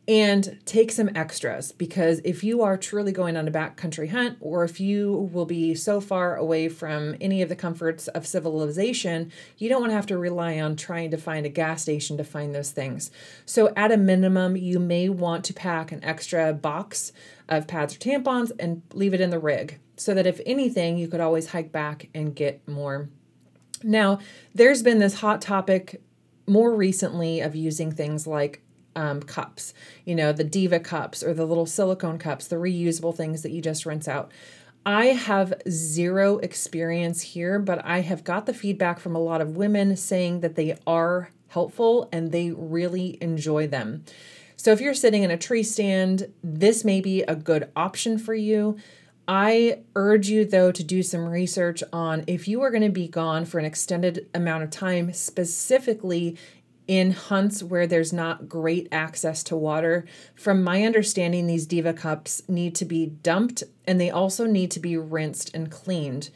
and 0.07 0.57
take 0.65 0.89
some 0.89 1.09
extras 1.15 1.73
because 1.73 2.21
if 2.23 2.41
you 2.41 2.61
are 2.61 2.77
truly 2.77 3.11
going 3.11 3.35
on 3.35 3.47
a 3.47 3.51
backcountry 3.51 4.09
hunt 4.09 4.37
or 4.39 4.63
if 4.63 4.79
you 4.79 5.29
will 5.33 5.45
be 5.45 5.75
so 5.75 5.99
far 5.99 6.37
away 6.37 6.69
from 6.69 7.15
any 7.19 7.41
of 7.41 7.49
the 7.49 7.55
comforts 7.55 8.07
of 8.09 8.25
civilization, 8.25 9.29
you 9.57 9.67
don't 9.67 9.81
want 9.81 9.91
to 9.91 9.95
have 9.95 10.05
to 10.05 10.17
rely 10.17 10.61
on 10.61 10.77
trying 10.77 11.11
to 11.11 11.17
find 11.17 11.45
a 11.45 11.49
gas 11.49 11.81
station 11.81 12.15
to 12.15 12.23
find 12.23 12.55
those 12.55 12.71
things. 12.71 13.11
So, 13.45 13.73
at 13.75 13.91
a 13.91 13.97
minimum, 13.97 14.55
you 14.55 14.79
may 14.79 15.09
want 15.09 15.43
to 15.45 15.53
pack 15.53 15.91
an 15.91 16.03
extra 16.03 16.53
box 16.53 17.11
of 17.49 17.67
pads 17.67 17.95
or 17.95 17.99
tampons 17.99 18.51
and 18.59 18.81
leave 18.93 19.13
it 19.13 19.21
in 19.21 19.29
the 19.29 19.39
rig 19.39 19.79
so 19.97 20.13
that 20.13 20.27
if 20.27 20.39
anything, 20.45 20.97
you 20.97 21.09
could 21.09 21.19
always 21.19 21.47
hike 21.47 21.71
back 21.73 22.07
and 22.13 22.33
get 22.33 22.65
more. 22.65 23.09
Now, 23.83 24.19
there's 24.55 24.83
been 24.83 24.99
this 24.99 25.15
hot 25.15 25.41
topic 25.41 26.01
more 26.47 26.73
recently 26.73 27.41
of 27.41 27.55
using 27.55 27.91
things 27.91 28.25
like 28.25 28.61
um, 28.97 29.21
cups, 29.21 29.73
you 30.03 30.15
know, 30.15 30.33
the 30.33 30.43
Diva 30.43 30.79
cups 30.79 31.23
or 31.23 31.33
the 31.33 31.45
little 31.45 31.67
silicone 31.67 32.17
cups, 32.17 32.47
the 32.47 32.57
reusable 32.57 33.15
things 33.15 33.43
that 33.43 33.51
you 33.51 33.61
just 33.61 33.85
rinse 33.85 34.07
out. 34.07 34.31
I 34.85 35.07
have 35.07 35.53
zero 35.69 36.39
experience 36.39 37.21
here, 37.21 37.59
but 37.59 37.83
I 37.85 38.01
have 38.01 38.23
got 38.23 38.45
the 38.45 38.53
feedback 38.53 38.99
from 38.99 39.15
a 39.15 39.19
lot 39.19 39.39
of 39.39 39.55
women 39.55 39.95
saying 39.95 40.39
that 40.41 40.55
they 40.55 40.77
are 40.87 41.29
helpful 41.49 42.09
and 42.11 42.31
they 42.31 42.51
really 42.51 43.17
enjoy 43.21 43.67
them. 43.67 44.03
So 44.55 44.71
if 44.71 44.81
you're 44.81 44.93
sitting 44.93 45.23
in 45.23 45.31
a 45.31 45.37
tree 45.37 45.63
stand, 45.63 46.33
this 46.43 46.83
may 46.83 46.99
be 46.99 47.21
a 47.21 47.35
good 47.35 47.69
option 47.75 48.17
for 48.17 48.33
you. 48.33 48.77
I 49.27 49.81
urge 49.93 50.29
you, 50.29 50.45
though, 50.45 50.71
to 50.71 50.83
do 50.83 51.03
some 51.03 51.27
research 51.27 51.83
on 51.91 52.23
if 52.27 52.47
you 52.47 52.61
are 52.61 52.71
going 52.71 52.83
to 52.83 52.89
be 52.89 53.09
gone 53.09 53.43
for 53.43 53.59
an 53.59 53.65
extended 53.65 54.29
amount 54.33 54.63
of 54.63 54.69
time, 54.69 55.11
specifically 55.11 56.37
in 56.87 57.11
hunts 57.11 57.61
where 57.61 57.85
there's 57.85 58.13
not 58.13 58.47
great 58.47 58.87
access 58.91 59.43
to 59.43 59.55
water. 59.55 60.05
From 60.35 60.63
my 60.63 60.83
understanding, 60.83 61.45
these 61.45 61.65
Diva 61.65 61.93
cups 61.93 62.41
need 62.47 62.75
to 62.75 62.85
be 62.85 63.05
dumped 63.05 63.63
and 63.85 63.99
they 63.99 64.09
also 64.09 64.45
need 64.45 64.71
to 64.71 64.79
be 64.79 64.97
rinsed 64.97 65.53
and 65.53 65.69
cleaned. 65.69 66.29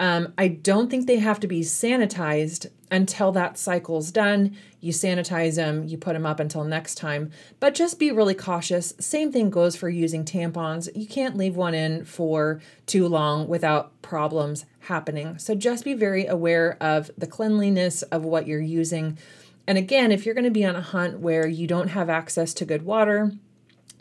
Um, 0.00 0.32
I 0.36 0.48
don't 0.48 0.90
think 0.90 1.06
they 1.06 1.18
have 1.18 1.38
to 1.40 1.46
be 1.46 1.60
sanitized 1.60 2.68
until 2.90 3.32
that 3.32 3.56
cycle's 3.56 4.10
done. 4.10 4.56
You 4.80 4.92
sanitize 4.92 5.54
them, 5.56 5.84
you 5.84 5.96
put 5.96 6.14
them 6.14 6.26
up 6.26 6.40
until 6.40 6.64
next 6.64 6.96
time, 6.96 7.30
but 7.60 7.74
just 7.74 7.98
be 7.98 8.10
really 8.10 8.34
cautious. 8.34 8.94
Same 8.98 9.30
thing 9.30 9.48
goes 9.48 9.76
for 9.76 9.88
using 9.88 10.24
tampons. 10.24 10.88
You 10.94 11.06
can't 11.06 11.36
leave 11.36 11.56
one 11.56 11.74
in 11.74 12.04
for 12.04 12.60
too 12.86 13.06
long 13.06 13.46
without 13.46 14.02
problems 14.02 14.64
happening. 14.80 15.38
So 15.38 15.54
just 15.54 15.84
be 15.84 15.94
very 15.94 16.26
aware 16.26 16.76
of 16.80 17.10
the 17.16 17.26
cleanliness 17.26 18.02
of 18.02 18.24
what 18.24 18.46
you're 18.46 18.60
using 18.60 19.18
and 19.66 19.78
again, 19.78 20.12
if 20.12 20.24
you're 20.24 20.34
going 20.34 20.44
to 20.44 20.50
be 20.50 20.64
on 20.64 20.76
a 20.76 20.80
hunt 20.80 21.20
where 21.20 21.46
you 21.46 21.66
don't 21.66 21.88
have 21.88 22.10
access 22.10 22.52
to 22.54 22.64
good 22.64 22.82
water, 22.82 23.32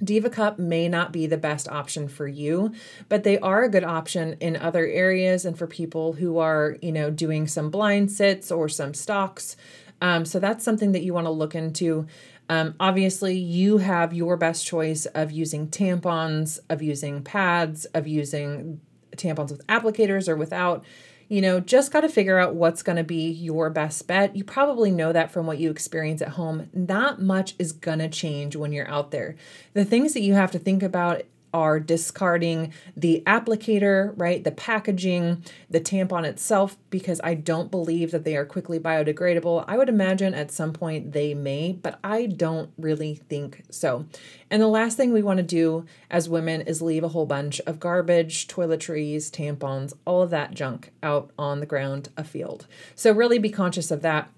Diva 0.04 0.30
Cup 0.30 0.58
may 0.58 0.90
not 0.90 1.12
be 1.12 1.28
the 1.28 1.38
best 1.38 1.68
option 1.68 2.08
for 2.08 2.28
you, 2.28 2.74
but 3.08 3.24
they 3.24 3.38
are 3.40 3.64
a 3.64 3.70
good 3.70 3.84
option 3.84 4.34
in 4.40 4.56
other 4.56 4.86
areas 4.88 5.46
and 5.46 5.58
for 5.58 5.68
people 5.68 6.14
who 6.14 6.40
are, 6.40 6.78
you 6.82 6.92
know, 6.92 7.12
doing 7.12 7.48
some 7.48 7.70
blind 7.70 8.12
sits 8.12 8.52
or 8.52 8.68
some 8.68 8.94
stalks. 8.94 9.56
Um, 10.02 10.26
so 10.26 10.40
that's 10.40 10.66
something 10.66 10.94
that 10.94 11.04
you 11.04 11.14
want 11.14 11.28
to 11.28 11.32
look 11.32 11.54
into. 11.54 12.08
Um, 12.50 12.74
obviously, 12.80 13.38
you 13.38 13.78
have 13.78 14.14
your 14.14 14.36
best 14.38 14.66
choice 14.66 15.06
of 15.06 15.32
using 15.32 15.68
tampons, 15.68 16.60
of 16.70 16.82
using 16.82 17.22
pads, 17.22 17.86
of 17.86 18.08
using 18.08 18.82
tampons 19.16 19.52
with 19.52 19.66
applicators 19.68 20.28
or 20.28 20.36
without 20.36 20.84
you 21.32 21.40
know, 21.40 21.62
just 21.62 21.94
got 21.94 22.02
to 22.02 22.10
figure 22.10 22.38
out 22.38 22.56
what's 22.56 22.84
going 22.84 22.98
to 22.98 23.06
be 23.06 23.30
your 23.30 23.70
best 23.70 24.06
bet. 24.06 24.36
You 24.36 24.44
probably 24.44 24.92
know 24.92 25.14
that 25.14 25.32
from 25.32 25.46
what 25.48 25.60
you 25.60 25.72
experience 25.72 26.22
at 26.22 26.28
home. 26.28 26.70
Not 26.74 27.22
much 27.22 27.56
is 27.58 27.72
going 27.72 28.00
to 28.00 28.10
change 28.10 28.58
when 28.58 28.74
you're 28.74 28.90
out 28.90 29.12
there. 29.12 29.38
The 29.74 29.86
things 29.86 30.14
that 30.14 30.24
you 30.24 30.34
have 30.34 30.52
to 30.52 30.60
think 30.60 30.84
about 30.84 31.22
are 31.54 31.80
discarding 31.80 32.74
the 32.96 33.24
applicator, 33.26 34.14
right? 34.16 34.44
The 34.44 34.52
packaging, 34.52 35.44
the 35.70 35.82
tampon 35.82 36.26
itself, 36.26 36.78
because 36.90 37.22
I 37.24 37.34
don't 37.34 37.72
believe 37.72 38.12
that 38.12 38.24
they 38.24 38.36
are 38.36 38.46
quickly 38.46 38.80
biodegradable. 38.80 39.66
I 39.68 39.78
would 39.78 39.90
imagine 39.90 40.34
at 40.34 40.52
some 40.52 40.74
point 40.74 41.14
they 41.14 41.34
may, 41.34 41.74
but 41.74 42.00
I 42.04 42.26
don't 42.26 42.72
really 42.78 43.16
think 43.16 43.64
so. 43.70 44.06
And 44.50 44.62
the 44.62 44.68
last 44.68 44.98
thing 44.98 45.14
we 45.14 45.24
want 45.24 45.38
to 45.38 45.44
do 45.44 45.86
as 46.10 46.30
women 46.30 46.62
is 46.62 46.82
leave 46.82 47.04
a 47.04 47.10
whole 47.10 47.26
bunch 47.26 47.60
of 47.62 47.80
garbage, 47.80 48.48
toiletries, 48.48 49.30
tampons, 49.30 49.94
all 50.06 50.22
of 50.22 50.30
that 50.30 50.54
junk 50.54 50.92
out 51.02 51.32
on 51.38 51.60
the 51.60 51.66
ground, 51.66 52.10
a 52.18 52.24
field. 52.24 52.68
So 52.96 53.12
really 53.12 53.40
be 53.40 53.50
conscious 53.50 53.92
of 53.92 54.02
that 54.02 54.30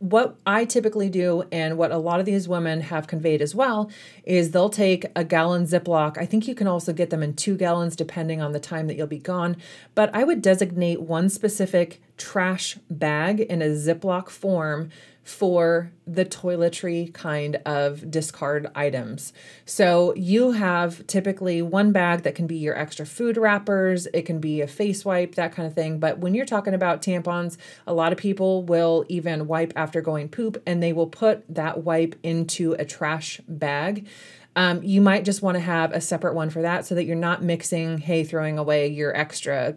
what 0.00 0.36
I 0.46 0.64
typically 0.64 1.10
do, 1.10 1.44
and 1.52 1.76
what 1.76 1.92
a 1.92 1.98
lot 1.98 2.20
of 2.20 2.26
these 2.26 2.48
women 2.48 2.80
have 2.80 3.06
conveyed 3.06 3.42
as 3.42 3.54
well, 3.54 3.90
is 4.24 4.50
they'll 4.50 4.70
take 4.70 5.04
a 5.14 5.24
gallon 5.24 5.66
Ziploc. 5.66 6.16
I 6.16 6.24
think 6.24 6.48
you 6.48 6.54
can 6.54 6.66
also 6.66 6.94
get 6.94 7.10
them 7.10 7.22
in 7.22 7.34
two 7.34 7.54
gallons 7.54 7.94
depending 7.94 8.40
on 8.40 8.52
the 8.52 8.60
time 8.60 8.86
that 8.86 8.96
you'll 8.96 9.06
be 9.06 9.18
gone. 9.18 9.58
But 9.94 10.10
I 10.14 10.24
would 10.24 10.40
designate 10.40 11.02
one 11.02 11.28
specific 11.28 12.00
trash 12.16 12.78
bag 12.90 13.40
in 13.40 13.60
a 13.60 13.66
Ziploc 13.66 14.30
form 14.30 14.88
for 15.22 15.92
the 16.06 16.24
toiletry 16.24 17.12
kind 17.12 17.56
of 17.66 18.10
discard 18.10 18.70
items. 18.74 19.32
So 19.64 20.14
you 20.16 20.52
have 20.52 21.06
typically 21.06 21.62
one 21.62 21.92
bag 21.92 22.22
that 22.22 22.34
can 22.34 22.46
be 22.46 22.56
your 22.56 22.76
extra 22.76 23.06
food 23.06 23.36
wrappers, 23.36 24.06
it 24.14 24.22
can 24.22 24.40
be 24.40 24.60
a 24.60 24.66
face 24.66 25.04
wipe, 25.04 25.34
that 25.34 25.52
kind 25.52 25.66
of 25.66 25.74
thing. 25.74 25.98
But 25.98 26.18
when 26.18 26.34
you're 26.34 26.46
talking 26.46 26.74
about 26.74 27.02
tampons, 27.02 27.58
a 27.86 27.94
lot 27.94 28.12
of 28.12 28.18
people 28.18 28.64
will 28.64 29.04
even 29.08 29.46
wipe 29.46 29.72
after 29.76 30.00
going 30.00 30.28
poop 30.28 30.60
and 30.66 30.82
they 30.82 30.92
will 30.92 31.06
put 31.06 31.44
that 31.54 31.84
wipe 31.84 32.16
into 32.22 32.72
a 32.72 32.84
trash 32.84 33.40
bag. 33.46 34.08
Um, 34.56 34.82
you 34.82 35.00
might 35.00 35.24
just 35.24 35.42
want 35.42 35.56
to 35.56 35.60
have 35.60 35.92
a 35.92 36.00
separate 36.00 36.34
one 36.34 36.50
for 36.50 36.62
that 36.62 36.86
so 36.86 36.94
that 36.94 37.04
you're 37.04 37.14
not 37.14 37.42
mixing, 37.42 37.98
hey, 37.98 38.24
throwing 38.24 38.58
away 38.58 38.88
your 38.88 39.16
extra, 39.16 39.74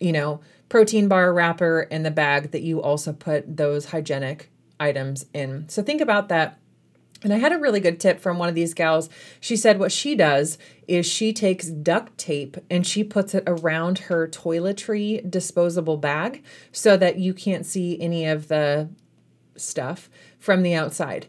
you 0.00 0.12
know, 0.12 0.40
protein 0.68 1.06
bar 1.06 1.32
wrapper 1.32 1.82
in 1.82 2.02
the 2.02 2.10
bag 2.10 2.50
that 2.50 2.62
you 2.62 2.82
also 2.82 3.12
put 3.12 3.56
those 3.56 3.86
hygienic 3.86 4.50
items 4.78 5.26
in. 5.32 5.68
So 5.68 5.82
think 5.82 6.00
about 6.00 6.28
that. 6.28 6.58
And 7.22 7.32
I 7.32 7.38
had 7.38 7.52
a 7.52 7.58
really 7.58 7.80
good 7.80 7.98
tip 7.98 8.20
from 8.20 8.38
one 8.38 8.48
of 8.48 8.54
these 8.54 8.74
gals. 8.74 9.08
She 9.40 9.56
said 9.56 9.78
what 9.78 9.90
she 9.90 10.14
does 10.14 10.58
is 10.86 11.06
she 11.06 11.32
takes 11.32 11.66
duct 11.68 12.16
tape 12.18 12.58
and 12.70 12.86
she 12.86 13.02
puts 13.02 13.34
it 13.34 13.44
around 13.46 13.98
her 14.00 14.28
toiletry 14.28 15.28
disposable 15.28 15.96
bag 15.96 16.44
so 16.72 16.96
that 16.96 17.18
you 17.18 17.32
can't 17.32 17.64
see 17.64 18.00
any 18.00 18.26
of 18.26 18.48
the 18.48 18.90
stuff 19.56 20.10
from 20.38 20.62
the 20.62 20.74
outside. 20.74 21.26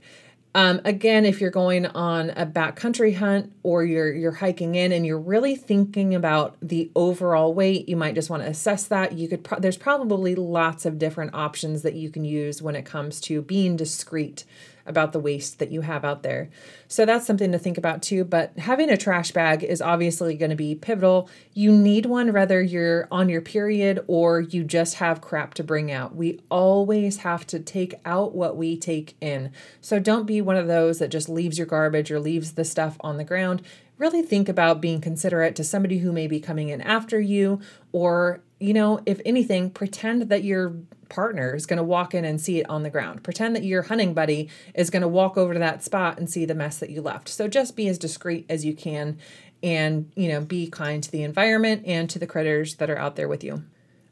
Um, 0.58 0.82
again, 0.86 1.24
if 1.24 1.40
you're 1.40 1.52
going 1.52 1.86
on 1.86 2.32
a 2.32 2.44
backcountry 2.44 3.16
hunt 3.16 3.54
or 3.62 3.86
you're 3.86 4.12
you're 4.12 4.32
hiking 4.32 4.74
in 4.74 4.92
and 4.92 5.06
you're 5.06 5.20
really 5.20 5.56
thinking 5.56 6.16
about 6.16 6.58
the 6.64 6.90
overall 6.96 7.54
weight, 7.54 7.88
you 7.88 7.96
might 7.96 8.16
just 8.16 8.32
want 8.32 8.42
to 8.42 8.50
assess 8.50 8.88
that. 8.88 9.14
You 9.14 9.28
could 9.28 9.44
pro- 9.44 9.60
there's 9.60 9.78
probably 9.78 10.34
lots 10.34 10.88
of 10.88 10.98
different 10.98 11.36
options 11.36 11.84
that 11.84 11.94
you 11.94 12.10
can 12.10 12.26
use 12.26 12.60
when 12.60 12.76
it 12.76 12.86
comes 12.86 13.22
to 13.22 13.44
being 13.44 13.76
discreet 13.76 14.46
about 14.88 15.12
the 15.12 15.20
waste 15.20 15.60
that 15.60 15.72
you 15.72 15.82
have 15.82 16.06
out 16.06 16.24
there. 16.24 16.50
So 16.88 17.06
that's 17.06 17.28
something 17.28 17.52
to 17.52 17.60
think 17.60 17.78
about 17.78 18.02
too. 18.02 18.24
But 18.24 18.58
having 18.58 18.90
a 18.90 18.98
trash 18.98 19.32
bag 19.32 19.64
is 19.64 19.82
obviously 19.82 20.36
going 20.36 20.50
to 20.50 20.56
be 20.56 20.76
pivotal. 20.76 21.30
You 21.54 21.72
need 21.72 22.06
one 22.06 22.34
whether 22.34 22.62
you're 22.62 23.08
on 23.12 23.30
your 23.30 23.42
period 23.42 24.04
or 24.08 24.42
you 24.42 24.64
just 24.64 24.96
have 24.96 25.22
crap 25.22 25.54
to 25.56 25.64
bring 25.64 25.92
out. 25.92 26.16
We 26.16 26.40
always 26.50 27.18
have 27.18 27.46
to 27.48 27.60
take 27.60 27.96
out 28.06 28.34
what 28.34 28.58
we 28.58 28.78
take 28.78 29.16
in. 29.22 29.52
So 29.82 30.00
don't 30.00 30.26
be 30.26 30.42
one 30.42 30.56
of 30.56 30.68
those 30.68 31.00
that 31.00 31.10
just 31.10 31.30
leaves 31.30 31.58
your 31.58 31.68
garbage 31.68 32.12
or 32.12 32.20
leaves 32.20 32.54
the 32.54 32.66
stuff 32.66 32.98
on 33.02 33.18
the 33.18 33.24
ground 33.24 33.62
really 33.98 34.22
think 34.22 34.50
about 34.50 34.82
being 34.82 35.02
considerate 35.02 35.56
to 35.56 35.64
somebody 35.64 36.00
who 36.00 36.12
may 36.12 36.28
be 36.28 36.40
coming 36.40 36.70
in 36.70 36.82
after 36.82 37.20
you 37.20 37.60
or 37.92 38.42
you 38.60 38.74
know 38.74 39.00
if 39.06 39.20
anything 39.26 39.70
pretend 39.70 40.24
that 40.24 40.44
your 40.44 40.74
partner 41.10 41.56
is 41.56 41.66
going 41.66 41.78
to 41.78 41.84
walk 41.84 42.14
in 42.14 42.26
and 42.26 42.40
see 42.40 42.60
it 42.60 42.70
on 42.70 42.84
the 42.84 42.90
ground. 42.90 43.24
Pretend 43.24 43.56
that 43.56 43.64
your 43.64 43.84
hunting 43.84 44.14
buddy 44.14 44.50
is 44.74 44.90
going 44.90 45.02
to 45.02 45.08
walk 45.08 45.38
over 45.38 45.54
to 45.54 45.60
that 45.60 45.84
spot 45.84 46.18
and 46.18 46.30
see 46.30 46.46
the 46.46 46.56
mess 46.56 46.80
that 46.80 46.90
you 46.90 47.02
left. 47.02 47.30
So 47.30 47.48
just 47.48 47.76
be 47.76 47.88
as 47.88 47.98
discreet 47.98 48.46
as 48.50 48.66
you 48.66 48.74
can 48.74 49.18
and, 49.64 50.12
you 50.16 50.28
know, 50.28 50.42
be 50.42 50.68
kind 50.68 51.04
to 51.04 51.12
the 51.12 51.24
environment 51.24 51.84
and 51.86 52.10
to 52.10 52.20
the 52.20 52.28
critters 52.28 52.76
that 52.76 52.90
are 52.90 52.98
out 52.98 53.16
there 53.16 53.28
with 53.28 53.44
you. 53.44 53.64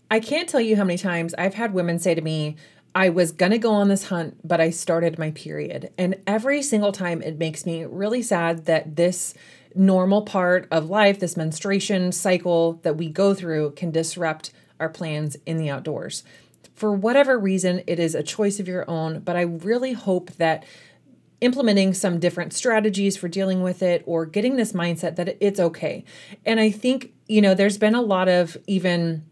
I 0.09 0.19
can't 0.19 0.49
tell 0.49 0.61
you 0.61 0.75
how 0.75 0.83
many 0.83 0.97
times 0.97 1.33
I've 1.37 1.55
had 1.55 1.73
women 1.73 1.99
say 1.99 2.15
to 2.15 2.21
me, 2.21 2.55
I 2.93 3.09
was 3.09 3.31
going 3.33 3.51
to 3.51 3.57
go 3.57 3.73
on 3.73 3.89
this 3.89 4.07
hunt, 4.07 4.37
but 4.47 4.61
I 4.61 4.69
started 4.69 5.19
my 5.19 5.31
period. 5.31 5.91
And 5.97 6.15
every 6.25 6.61
single 6.61 6.93
time 6.93 7.21
it 7.21 7.37
makes 7.37 7.65
me 7.65 7.83
really 7.83 8.21
sad 8.21 8.65
that 8.65 8.95
this 8.95 9.33
normal 9.75 10.21
part 10.23 10.67
of 10.71 10.89
life, 10.89 11.19
this 11.19 11.37
menstruation 11.37 12.11
cycle 12.11 12.79
that 12.83 12.97
we 12.97 13.09
go 13.09 13.33
through, 13.33 13.71
can 13.71 13.91
disrupt 13.91 14.51
our 14.79 14.89
plans 14.89 15.37
in 15.45 15.57
the 15.57 15.69
outdoors 15.69 16.23
for 16.75 16.91
whatever 16.91 17.39
reason, 17.39 17.81
it 17.87 17.99
is 17.99 18.13
a 18.13 18.23
choice 18.23 18.59
of 18.59 18.67
your 18.67 18.89
own, 18.89 19.21
but 19.21 19.35
I 19.35 19.41
really 19.41 19.93
hope 19.93 20.31
that 20.33 20.65
implementing 21.41 21.93
some 21.93 22.19
different 22.19 22.53
strategies 22.53 23.17
for 23.17 23.27
dealing 23.27 23.61
with 23.61 23.81
it 23.81 24.03
or 24.05 24.25
getting 24.25 24.55
this 24.55 24.73
mindset 24.73 25.15
that 25.15 25.37
it's 25.39 25.59
okay. 25.59 26.03
And 26.45 26.59
I 26.59 26.71
think, 26.71 27.13
you 27.27 27.41
know, 27.41 27.53
there's 27.53 27.77
been 27.77 27.95
a 27.95 28.01
lot 28.01 28.27
of 28.27 28.57
even 28.67 29.25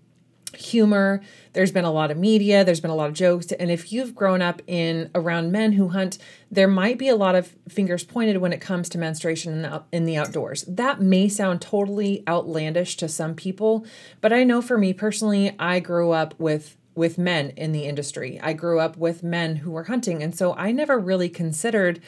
humor, 0.56 1.22
there's 1.54 1.72
been 1.72 1.86
a 1.86 1.92
lot 1.92 2.12
of 2.12 2.18
media, 2.18 2.64
there's 2.64 2.80
been 2.80 2.92
a 2.92 2.96
lot 2.96 3.10
of 3.10 3.14
jokes, 3.14 3.52
and 3.52 3.72
if 3.72 3.92
you've 3.92 4.16
grown 4.16 4.42
up 4.42 4.62
in 4.68 5.10
around 5.14 5.52
men 5.52 5.74
who 5.74 5.90
hunt, 5.90 6.18
there 6.52 6.68
might 6.68 6.98
be 6.98 7.08
a 7.08 7.16
lot 7.16 7.36
of 7.36 7.54
fingers 7.68 8.04
pointed 8.04 8.38
when 8.38 8.54
it 8.54 8.62
comes 8.62 8.90
to 8.90 8.98
menstruation 8.98 9.54
in 9.54 9.62
the, 9.64 9.84
in 9.92 10.06
the 10.06 10.18
outdoors. 10.18 10.64
That 10.68 11.02
may 11.02 11.28
sound 11.28 11.62
totally 11.62 12.24
outlandish 12.28 12.98
to 12.98 13.08
some 13.08 13.36
people, 13.36 13.86
but 14.22 14.34
I 14.34 14.44
know 14.44 14.62
for 14.62 14.78
me 14.78 14.94
personally, 14.94 15.56
I 15.60 15.80
grew 15.80 16.12
up 16.12 16.40
with 16.40 16.78
with 16.96 17.18
men 17.18 17.50
in 17.58 17.72
the 17.72 17.86
industry. 17.86 18.40
I 18.44 18.54
grew 18.54 18.80
up 18.80 18.98
with 18.98 19.24
men 19.24 19.56
who 19.58 19.72
were 19.72 19.86
hunting, 19.86 20.22
and 20.22 20.36
so 20.36 20.54
I 20.54 20.72
never 20.72 21.00
really 21.00 21.28
considered 21.28 22.00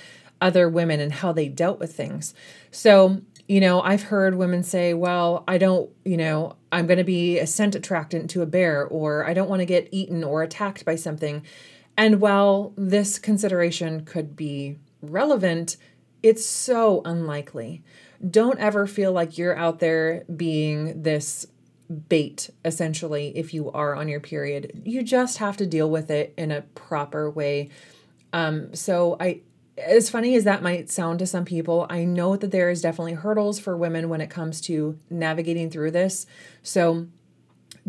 other 0.42 0.70
women 0.70 1.00
and 1.00 1.12
how 1.12 1.32
they 1.32 1.48
dealt 1.48 1.80
with 1.80 1.96
things. 1.96 2.34
So, 2.72 3.22
you 3.48 3.62
know, 3.62 3.82
I've 3.82 4.04
heard 4.04 4.36
women 4.36 4.64
say, 4.64 4.94
well, 4.94 5.44
I 5.48 5.58
don't, 5.58 5.90
you 6.04 6.18
know, 6.18 6.56
I'm 6.72 6.88
going 6.88 6.98
to 6.98 7.04
be 7.04 7.38
a 7.40 7.48
scent 7.48 7.76
attractant 7.76 8.30
to 8.32 8.42
a 8.42 8.46
bear, 8.48 8.86
or 8.86 9.26
I 9.26 9.34
don't 9.34 9.50
want 9.50 9.60
to 9.60 9.66
get 9.66 9.90
eaten 9.92 10.24
or 10.24 10.42
attacked 10.42 10.84
by 10.84 10.96
something. 10.96 11.44
And 11.98 12.20
while 12.20 12.74
this 12.76 13.20
consideration 13.20 14.04
could 14.04 14.36
be 14.36 14.78
relevant, 15.02 15.78
it's 16.24 16.46
so 16.46 17.02
unlikely. 17.06 17.84
Don't 18.28 18.60
ever 18.60 18.88
feel 18.88 19.12
like 19.12 19.38
you're 19.38 19.56
out 19.56 19.80
there 19.80 20.24
being 20.36 21.04
this 21.04 21.46
bait 22.10 22.50
essentially 22.64 23.32
if 23.38 23.54
you 23.54 23.72
are 23.72 23.96
on 23.96 24.08
your 24.08 24.20
period. 24.20 24.82
You 24.86 25.04
just 25.04 25.38
have 25.38 25.58
to 25.58 25.68
deal 25.68 25.90
with 25.90 26.10
it 26.10 26.34
in 26.36 26.52
a 26.52 26.62
proper 26.62 27.30
way. 27.30 27.70
Um, 28.34 28.74
so 28.74 29.18
I 29.20 29.42
as 29.78 30.10
funny 30.10 30.36
as 30.36 30.46
that 30.46 30.64
might 30.64 30.90
sound 30.90 31.20
to 31.20 31.28
some 31.28 31.46
people, 31.46 31.86
I 31.90 32.06
know 32.06 32.36
that 32.36 32.52
there 32.52 32.70
is 32.70 32.82
definitely 32.82 33.14
hurdles 33.14 33.60
for 33.60 33.76
women 33.76 34.10
when 34.10 34.22
it 34.22 34.30
comes 34.30 34.62
to 34.62 34.98
navigating 35.10 35.70
through 35.70 35.92
this. 35.92 36.26
So 36.64 37.08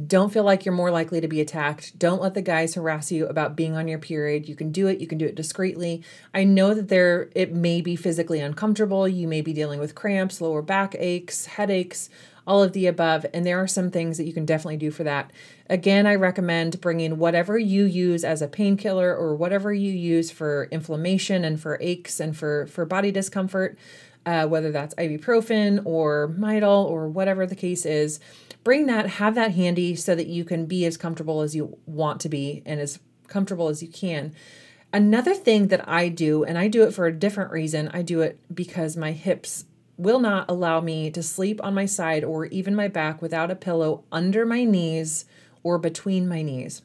don't 0.07 0.33
feel 0.33 0.45
like 0.45 0.65
you're 0.65 0.75
more 0.75 0.91
likely 0.91 1.21
to 1.21 1.29
be 1.29 1.41
attacked. 1.41 1.99
Don't 1.99 2.21
let 2.21 2.35
the 2.35 2.43
guys 2.43 2.75
harass 2.75 3.11
you 3.11 3.27
about 3.27 3.57
being 3.57 3.77
on 3.77 3.89
your 3.89 3.99
period. 3.99 4.49
You 4.49 4.55
can 4.55 4.71
do 4.71 4.89
it, 4.89 5.01
you 5.01 5.07
can 5.07 5.17
do 5.17 5.25
it 5.25 5.35
discreetly. 5.35 6.03
I 6.35 6.45
know 6.45 6.75
that 6.75 6.89
there 6.89 7.31
it 7.35 7.55
may 7.55 7.81
be 7.81 7.97
physically 7.97 8.41
uncomfortable. 8.41 9.09
You 9.09 9.27
may 9.27 9.41
be 9.41 9.55
dealing 9.55 9.81
with 9.81 9.95
cramps, 9.95 10.41
lower 10.41 10.61
back 10.61 10.95
aches, 10.99 11.47
headaches, 11.47 12.11
all 12.47 12.63
of 12.63 12.73
the 12.73 12.87
above. 12.87 13.27
And 13.35 13.45
there 13.45 13.61
are 13.61 13.67
some 13.67 13.91
things 13.91 14.19
that 14.19 14.25
you 14.25 14.33
can 14.33 14.47
definitely 14.47 14.77
do 14.77 14.91
for 14.91 15.05
that. 15.05 15.31
Again, 15.69 16.07
I 16.07 16.15
recommend 16.15 16.81
bringing 16.81 17.19
whatever 17.19 17.59
you 17.59 17.85
use 17.85 18.25
as 18.25 18.41
a 18.41 18.49
painkiller 18.49 19.15
or 19.15 19.35
whatever 19.35 19.73
you 19.73 19.93
use 19.93 20.31
for 20.31 20.69
inflammation 20.71 21.45
and 21.45 21.61
for 21.61 21.79
aches 21.81 22.21
and 22.21 22.37
for, 22.37 22.67
for 22.67 22.85
body 22.85 23.11
discomfort, 23.11 23.77
uh, 24.25 24.47
whether 24.47 24.71
that's 24.71 24.95
ibuprofen 24.95 25.85
or 25.85 26.29
Midol 26.29 26.85
or 26.85 27.09
whatever 27.09 27.47
the 27.47 27.57
case 27.57 27.85
is. 27.85 28.21
Bring 28.63 28.87
that, 28.87 29.07
have 29.07 29.35
that 29.37 29.53
handy 29.53 29.95
so 29.97 30.15
that 30.15 30.27
you 30.27 30.45
can 30.45 30.67
be 30.67 30.85
as 30.85 30.97
comfortable 30.97 31.41
as 31.41 31.55
you 31.55 31.79
want 31.87 32.21
to 32.23 32.29
be 32.29 32.63
and 32.67 32.81
as 32.81 32.99
comfortable 33.29 33.69
as 33.69 33.83
you 33.83 33.89
can. 33.89 34.35
Another 34.93 35.35
thing 35.35 35.69
that 35.69 35.87
I 35.89 36.09
do, 36.09 36.45
and 36.45 36.57
I 36.57 36.69
do 36.69 36.85
it 36.85 36.95
for 36.95 37.07
a 37.07 37.13
different 37.13 37.51
reason, 37.51 37.91
I 37.93 38.03
do 38.03 38.21
it 38.23 38.39
because 38.53 38.97
my 38.97 39.13
hips 39.13 39.65
will 39.97 40.19
not 40.19 40.51
allow 40.51 40.81
me 40.81 41.11
to 41.11 41.23
sleep 41.23 41.63
on 41.63 41.75
my 41.75 41.87
side 41.87 42.25
or 42.25 42.47
even 42.47 42.75
my 42.75 42.89
back 42.89 43.23
without 43.23 43.51
a 43.51 43.57
pillow 43.57 44.05
under 44.13 44.45
my 44.45 44.65
knees 44.65 45.25
or 45.63 45.79
between 45.79 46.29
my 46.29 46.43
knees. 46.43 46.83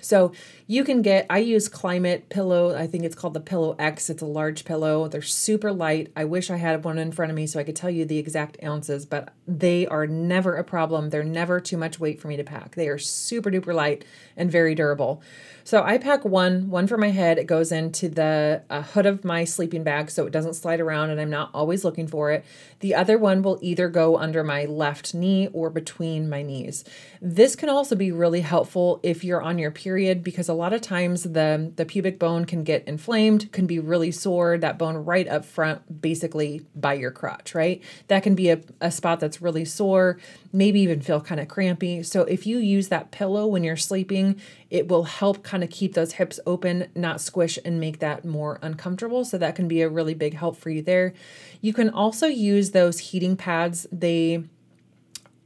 So 0.00 0.32
you 0.70 0.84
can 0.84 1.00
get, 1.00 1.24
I 1.30 1.38
use 1.38 1.66
Klymit 1.66 2.28
Pillow. 2.28 2.76
I 2.76 2.86
think 2.86 3.02
it's 3.02 3.14
called 3.14 3.32
the 3.32 3.40
Pillow 3.40 3.74
X. 3.78 4.10
It's 4.10 4.20
a 4.20 4.26
large 4.26 4.66
pillow. 4.66 5.08
They're 5.08 5.22
super 5.22 5.72
light. 5.72 6.12
I 6.14 6.26
wish 6.26 6.50
I 6.50 6.56
had 6.56 6.84
one 6.84 6.98
in 6.98 7.10
front 7.10 7.30
of 7.30 7.36
me 7.36 7.46
so 7.46 7.58
I 7.58 7.64
could 7.64 7.74
tell 7.74 7.88
you 7.88 8.04
the 8.04 8.18
exact 8.18 8.62
ounces, 8.62 9.06
but 9.06 9.32
they 9.46 9.86
are 9.86 10.06
never 10.06 10.56
a 10.56 10.62
problem. 10.62 11.08
They're 11.08 11.24
never 11.24 11.58
too 11.58 11.78
much 11.78 11.98
weight 11.98 12.20
for 12.20 12.28
me 12.28 12.36
to 12.36 12.44
pack. 12.44 12.74
They 12.74 12.88
are 12.88 12.98
super 12.98 13.50
duper 13.50 13.74
light 13.74 14.04
and 14.36 14.52
very 14.52 14.74
durable. 14.74 15.22
So 15.64 15.82
I 15.82 15.96
pack 15.98 16.24
one, 16.24 16.68
one 16.68 16.86
for 16.86 16.98
my 16.98 17.10
head. 17.10 17.38
It 17.38 17.46
goes 17.46 17.72
into 17.72 18.08
the 18.08 18.62
uh, 18.68 18.82
hood 18.82 19.06
of 19.06 19.24
my 19.24 19.44
sleeping 19.44 19.84
bag 19.84 20.10
so 20.10 20.26
it 20.26 20.32
doesn't 20.32 20.54
slide 20.54 20.80
around 20.80 21.10
and 21.10 21.20
I'm 21.20 21.30
not 21.30 21.50
always 21.54 21.84
looking 21.84 22.06
for 22.06 22.30
it. 22.30 22.44
The 22.80 22.94
other 22.94 23.18
one 23.18 23.42
will 23.42 23.58
either 23.62 23.88
go 23.88 24.16
under 24.16 24.44
my 24.44 24.64
left 24.66 25.14
knee 25.14 25.48
or 25.52 25.70
between 25.70 26.28
my 26.28 26.42
knees. 26.42 26.84
This 27.20 27.56
can 27.56 27.68
also 27.68 27.96
be 27.96 28.12
really 28.12 28.42
helpful 28.42 29.00
if 29.02 29.24
you're 29.24 29.42
on 29.42 29.58
your 29.58 29.70
period 29.70 30.22
because 30.22 30.48
a 30.48 30.57
lot 30.58 30.72
of 30.72 30.80
times 30.80 31.22
the 31.22 31.72
the 31.76 31.84
pubic 31.84 32.18
bone 32.18 32.44
can 32.44 32.64
get 32.64 32.86
inflamed, 32.86 33.50
can 33.52 33.66
be 33.66 33.78
really 33.78 34.10
sore, 34.10 34.58
that 34.58 34.78
bone 34.78 34.96
right 34.96 35.26
up 35.28 35.44
front 35.44 36.00
basically 36.02 36.66
by 36.74 36.94
your 36.94 37.10
crotch, 37.10 37.54
right? 37.54 37.82
That 38.08 38.22
can 38.22 38.34
be 38.34 38.50
a, 38.50 38.60
a 38.80 38.90
spot 38.90 39.20
that's 39.20 39.40
really 39.40 39.64
sore, 39.64 40.18
maybe 40.52 40.80
even 40.80 41.00
feel 41.00 41.20
kind 41.20 41.40
of 41.40 41.48
crampy. 41.48 42.02
So 42.02 42.22
if 42.22 42.46
you 42.46 42.58
use 42.58 42.88
that 42.88 43.10
pillow 43.10 43.46
when 43.46 43.64
you're 43.64 43.76
sleeping, 43.76 44.40
it 44.70 44.88
will 44.88 45.04
help 45.04 45.42
kind 45.42 45.64
of 45.64 45.70
keep 45.70 45.94
those 45.94 46.12
hips 46.12 46.38
open, 46.46 46.88
not 46.94 47.20
squish 47.20 47.58
and 47.64 47.80
make 47.80 48.00
that 48.00 48.24
more 48.24 48.58
uncomfortable. 48.60 49.24
So 49.24 49.38
that 49.38 49.54
can 49.54 49.68
be 49.68 49.82
a 49.82 49.88
really 49.88 50.14
big 50.14 50.34
help 50.34 50.56
for 50.56 50.70
you 50.70 50.82
there. 50.82 51.14
You 51.60 51.72
can 51.72 51.88
also 51.88 52.26
use 52.26 52.72
those 52.72 52.98
heating 52.98 53.36
pads. 53.36 53.86
They 53.90 54.44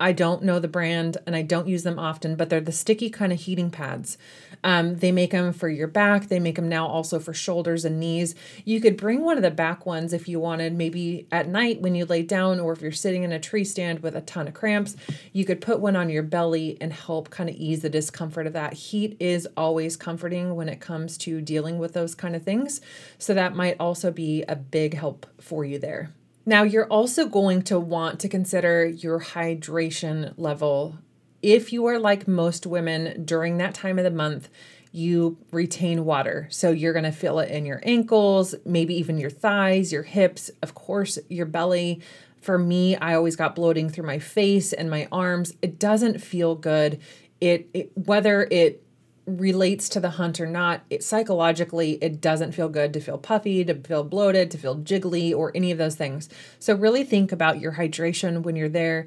I 0.02 0.10
don't 0.10 0.42
know 0.42 0.58
the 0.58 0.66
brand 0.66 1.18
and 1.26 1.36
I 1.36 1.42
don't 1.42 1.68
use 1.68 1.84
them 1.84 1.96
often, 1.96 2.34
but 2.34 2.50
they're 2.50 2.60
the 2.60 2.72
sticky 2.72 3.08
kind 3.08 3.32
of 3.32 3.38
heating 3.38 3.70
pads. 3.70 4.18
Um, 4.64 4.96
they 4.96 5.12
make 5.12 5.32
them 5.32 5.52
for 5.52 5.68
your 5.68 5.88
back. 5.88 6.28
They 6.28 6.38
make 6.38 6.56
them 6.56 6.68
now 6.68 6.86
also 6.86 7.18
for 7.18 7.34
shoulders 7.34 7.84
and 7.84 7.98
knees. 7.98 8.34
You 8.64 8.80
could 8.80 8.96
bring 8.96 9.22
one 9.22 9.36
of 9.36 9.42
the 9.42 9.50
back 9.50 9.86
ones 9.86 10.12
if 10.12 10.28
you 10.28 10.38
wanted, 10.38 10.72
maybe 10.72 11.26
at 11.32 11.48
night 11.48 11.80
when 11.80 11.94
you 11.94 12.04
lay 12.04 12.22
down, 12.22 12.60
or 12.60 12.72
if 12.72 12.80
you're 12.80 12.92
sitting 12.92 13.22
in 13.22 13.32
a 13.32 13.40
tree 13.40 13.64
stand 13.64 14.00
with 14.00 14.14
a 14.14 14.20
ton 14.20 14.48
of 14.48 14.54
cramps, 14.54 14.96
you 15.32 15.44
could 15.44 15.60
put 15.60 15.80
one 15.80 15.96
on 15.96 16.08
your 16.08 16.22
belly 16.22 16.78
and 16.80 16.92
help 16.92 17.30
kind 17.30 17.50
of 17.50 17.56
ease 17.56 17.82
the 17.82 17.90
discomfort 17.90 18.46
of 18.46 18.52
that. 18.52 18.74
Heat 18.74 19.16
is 19.18 19.48
always 19.56 19.96
comforting 19.96 20.54
when 20.54 20.68
it 20.68 20.80
comes 20.80 21.18
to 21.18 21.40
dealing 21.40 21.78
with 21.78 21.92
those 21.92 22.14
kind 22.14 22.36
of 22.36 22.42
things. 22.42 22.80
So 23.18 23.34
that 23.34 23.56
might 23.56 23.76
also 23.80 24.10
be 24.10 24.44
a 24.48 24.56
big 24.56 24.94
help 24.94 25.26
for 25.40 25.64
you 25.64 25.78
there. 25.78 26.12
Now, 26.44 26.64
you're 26.64 26.86
also 26.86 27.26
going 27.26 27.62
to 27.62 27.78
want 27.78 28.18
to 28.20 28.28
consider 28.28 28.84
your 28.84 29.20
hydration 29.20 30.34
level. 30.36 30.98
If 31.42 31.72
you 31.72 31.86
are 31.86 31.98
like 31.98 32.28
most 32.28 32.66
women 32.66 33.24
during 33.24 33.58
that 33.58 33.74
time 33.74 33.98
of 33.98 34.04
the 34.04 34.10
month, 34.10 34.48
you 34.92 35.38
retain 35.50 36.04
water. 36.04 36.46
So 36.50 36.70
you're 36.70 36.92
going 36.92 37.04
to 37.04 37.12
feel 37.12 37.38
it 37.40 37.50
in 37.50 37.66
your 37.66 37.80
ankles, 37.82 38.54
maybe 38.64 38.94
even 38.94 39.18
your 39.18 39.30
thighs, 39.30 39.90
your 39.90 40.02
hips, 40.02 40.50
of 40.62 40.74
course, 40.74 41.18
your 41.28 41.46
belly. 41.46 42.00
For 42.42 42.58
me, 42.58 42.96
I 42.96 43.14
always 43.14 43.36
got 43.36 43.54
bloating 43.54 43.88
through 43.88 44.06
my 44.06 44.18
face 44.18 44.72
and 44.72 44.90
my 44.90 45.08
arms. 45.10 45.54
It 45.62 45.78
doesn't 45.78 46.20
feel 46.20 46.54
good. 46.54 47.00
It, 47.40 47.68
it 47.72 47.90
whether 47.94 48.46
it 48.50 48.82
relates 49.26 49.88
to 49.90 50.00
the 50.00 50.10
hunt 50.10 50.40
or 50.40 50.46
not, 50.46 50.82
it 50.90 51.02
psychologically 51.04 51.92
it 52.02 52.20
doesn't 52.20 52.52
feel 52.52 52.68
good 52.68 52.92
to 52.92 53.00
feel 53.00 53.18
puffy, 53.18 53.64
to 53.64 53.74
feel 53.74 54.02
bloated, 54.02 54.50
to 54.50 54.58
feel 54.58 54.76
jiggly, 54.78 55.34
or 55.34 55.52
any 55.54 55.70
of 55.70 55.78
those 55.78 55.94
things. 55.94 56.28
So 56.58 56.74
really 56.74 57.04
think 57.04 57.30
about 57.30 57.60
your 57.60 57.72
hydration 57.72 58.42
when 58.42 58.56
you're 58.56 58.68
there. 58.68 59.06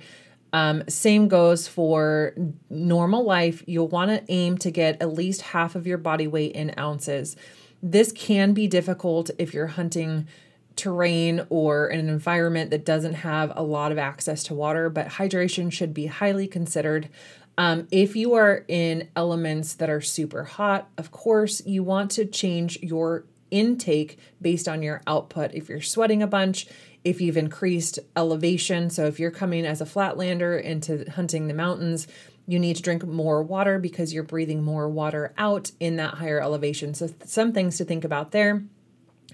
Um, 0.56 0.84
same 0.88 1.28
goes 1.28 1.68
for 1.68 2.34
normal 2.70 3.26
life. 3.26 3.62
You'll 3.68 3.90
want 3.90 4.10
to 4.10 4.24
aim 4.32 4.58
to 4.60 4.72
get 4.72 5.02
at 5.02 5.12
least 5.12 5.42
half 5.42 5.76
of 5.76 5.86
your 5.86 5.98
body 5.98 6.28
weight 6.28 6.54
in 6.54 6.74
ounces. 6.78 7.36
This 7.84 8.14
can 8.14 8.54
be 8.54 8.66
difficult 8.66 9.32
if 9.38 9.54
you're 9.54 9.68
hunting 9.68 10.30
terrain 10.78 11.46
or 11.50 11.88
an 11.88 12.08
environment 12.08 12.70
that 12.70 12.86
doesn't 12.86 13.16
have 13.16 13.52
a 13.54 13.64
lot 13.64 13.92
of 13.92 13.98
access 13.98 14.44
to 14.44 14.54
water, 14.54 14.90
but 14.90 15.08
hydration 15.08 15.70
should 15.74 15.94
be 15.94 16.06
highly 16.06 16.48
considered. 16.48 17.10
Um, 17.58 17.90
if 17.92 18.16
you 18.16 18.34
are 18.36 18.64
in 18.70 19.10
elements 19.14 19.74
that 19.74 19.90
are 19.90 20.00
super 20.00 20.46
hot, 20.46 20.88
of 20.98 21.12
course, 21.12 21.66
you 21.66 21.84
want 21.84 22.12
to 22.12 22.24
change 22.24 22.82
your 22.82 23.26
intake 23.52 24.20
based 24.42 24.70
on 24.70 24.82
your 24.82 25.02
output. 25.06 25.54
If 25.54 25.68
you're 25.68 25.82
sweating 25.82 26.24
a 26.24 26.28
bunch, 26.28 26.66
if 27.06 27.22
you've 27.22 27.38
increased 27.38 28.00
elevation, 28.16 28.90
so 28.90 29.06
if 29.06 29.20
you're 29.20 29.32
coming 29.32 29.64
as 29.66 29.80
a 29.80 29.86
flatlander 29.86 30.62
into 30.62 31.10
hunting 31.12 31.48
the 31.48 31.54
mountains, 31.54 32.08
you 32.48 32.60
need 32.60 32.76
to 32.76 32.82
drink 32.82 33.06
more 33.06 33.44
water 33.44 33.78
because 33.78 34.12
you're 34.14 34.24
breathing 34.24 34.64
more 34.64 34.90
water 34.90 35.32
out 35.38 35.72
in 35.80 35.98
that 35.98 36.16
higher 36.16 36.42
elevation. 36.42 36.96
So, 36.96 37.10
some 37.24 37.54
things 37.54 37.78
to 37.78 37.86
think 37.86 38.04
about 38.04 38.32
there 38.32 38.64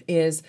is 0.06 0.42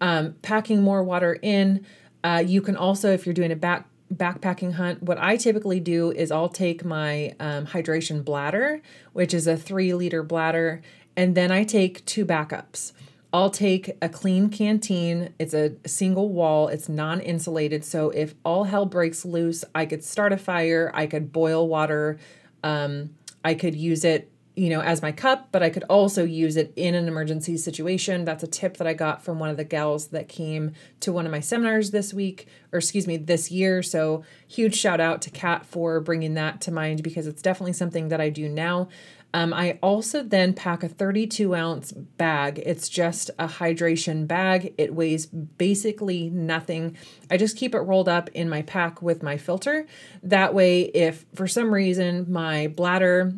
um, 0.00 0.34
packing 0.42 0.82
more 0.82 1.02
water 1.02 1.38
in. 1.40 1.86
Uh, 2.22 2.42
you 2.46 2.60
can 2.60 2.76
also, 2.76 3.12
if 3.12 3.26
you're 3.26 3.34
doing 3.34 3.50
a 3.50 3.56
back 3.56 3.88
backpacking 4.12 4.74
hunt, 4.74 5.02
what 5.02 5.16
I 5.16 5.38
typically 5.38 5.80
do 5.80 6.10
is 6.10 6.30
I'll 6.30 6.50
take 6.50 6.84
my 6.84 7.34
um, 7.40 7.66
hydration 7.66 8.22
bladder, 8.22 8.82
which 9.14 9.32
is 9.32 9.46
a 9.46 9.56
three 9.56 9.94
liter 9.94 10.22
bladder, 10.22 10.82
and 11.16 11.34
then 11.34 11.50
I 11.50 11.64
take 11.64 12.04
two 12.04 12.26
backups. 12.26 12.92
I'll 13.32 13.50
take 13.50 13.96
a 14.02 14.08
Klean 14.08 14.50
Kanteen. 14.50 15.32
It's 15.38 15.54
a 15.54 15.72
single 15.86 16.28
wall, 16.28 16.68
it's 16.68 16.88
non 16.88 17.20
insulated. 17.20 17.84
So 17.84 18.10
if 18.10 18.34
all 18.44 18.64
hell 18.64 18.84
breaks 18.84 19.24
loose, 19.24 19.64
I 19.74 19.86
could 19.86 20.04
start 20.04 20.32
a 20.32 20.36
fire, 20.36 20.90
I 20.94 21.06
could 21.06 21.32
boil 21.32 21.66
water, 21.66 22.18
um, 22.62 23.10
I 23.44 23.54
could 23.54 23.74
use 23.74 24.04
it 24.04 24.32
you 24.54 24.68
know, 24.68 24.82
as 24.82 25.00
my 25.00 25.12
cup, 25.12 25.48
but 25.50 25.62
I 25.62 25.70
could 25.70 25.84
also 25.84 26.24
use 26.24 26.56
it 26.56 26.74
in 26.76 26.94
an 26.94 27.08
emergency 27.08 27.56
situation. 27.56 28.26
That's 28.26 28.42
a 28.42 28.46
tip 28.46 28.76
that 28.76 28.86
I 28.86 28.92
got 28.92 29.24
from 29.24 29.38
one 29.38 29.48
of 29.48 29.56
the 29.56 29.64
gals 29.64 30.08
that 30.08 30.28
came 30.28 30.72
to 31.00 31.12
one 31.12 31.24
of 31.24 31.32
my 31.32 31.40
seminars 31.40 31.90
this 31.90 32.12
week, 32.12 32.46
or 32.70 32.78
excuse 32.78 33.06
me, 33.06 33.16
this 33.16 33.50
year. 33.50 33.82
So, 33.82 34.24
huge 34.46 34.76
shout 34.76 35.00
out 35.00 35.22
to 35.22 35.30
Kat 35.30 35.64
for 35.64 36.00
bringing 36.00 36.34
that 36.34 36.60
to 36.62 36.70
mind 36.70 37.02
because 37.02 37.26
it's 37.26 37.40
definitely 37.40 37.72
something 37.72 38.08
that 38.08 38.20
I 38.20 38.28
do 38.28 38.46
now. 38.46 38.88
Um, 39.34 39.54
I 39.54 39.78
also 39.82 40.22
then 40.22 40.52
pack 40.52 40.82
a 40.82 40.88
32 40.88 41.54
ounce 41.54 41.92
bag. 41.92 42.62
It's 42.64 42.88
just 42.88 43.30
a 43.38 43.48
hydration 43.48 44.26
bag. 44.26 44.74
It 44.76 44.94
weighs 44.94 45.26
basically 45.26 46.28
nothing. 46.28 46.96
I 47.30 47.36
just 47.36 47.56
keep 47.56 47.74
it 47.74 47.80
rolled 47.80 48.08
up 48.08 48.28
in 48.30 48.48
my 48.48 48.62
pack 48.62 49.00
with 49.00 49.22
my 49.22 49.38
filter. 49.38 49.86
That 50.22 50.54
way, 50.54 50.82
if 50.82 51.24
for 51.34 51.48
some 51.48 51.72
reason 51.72 52.30
my 52.30 52.66
bladder 52.66 53.32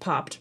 popped 0.00 0.40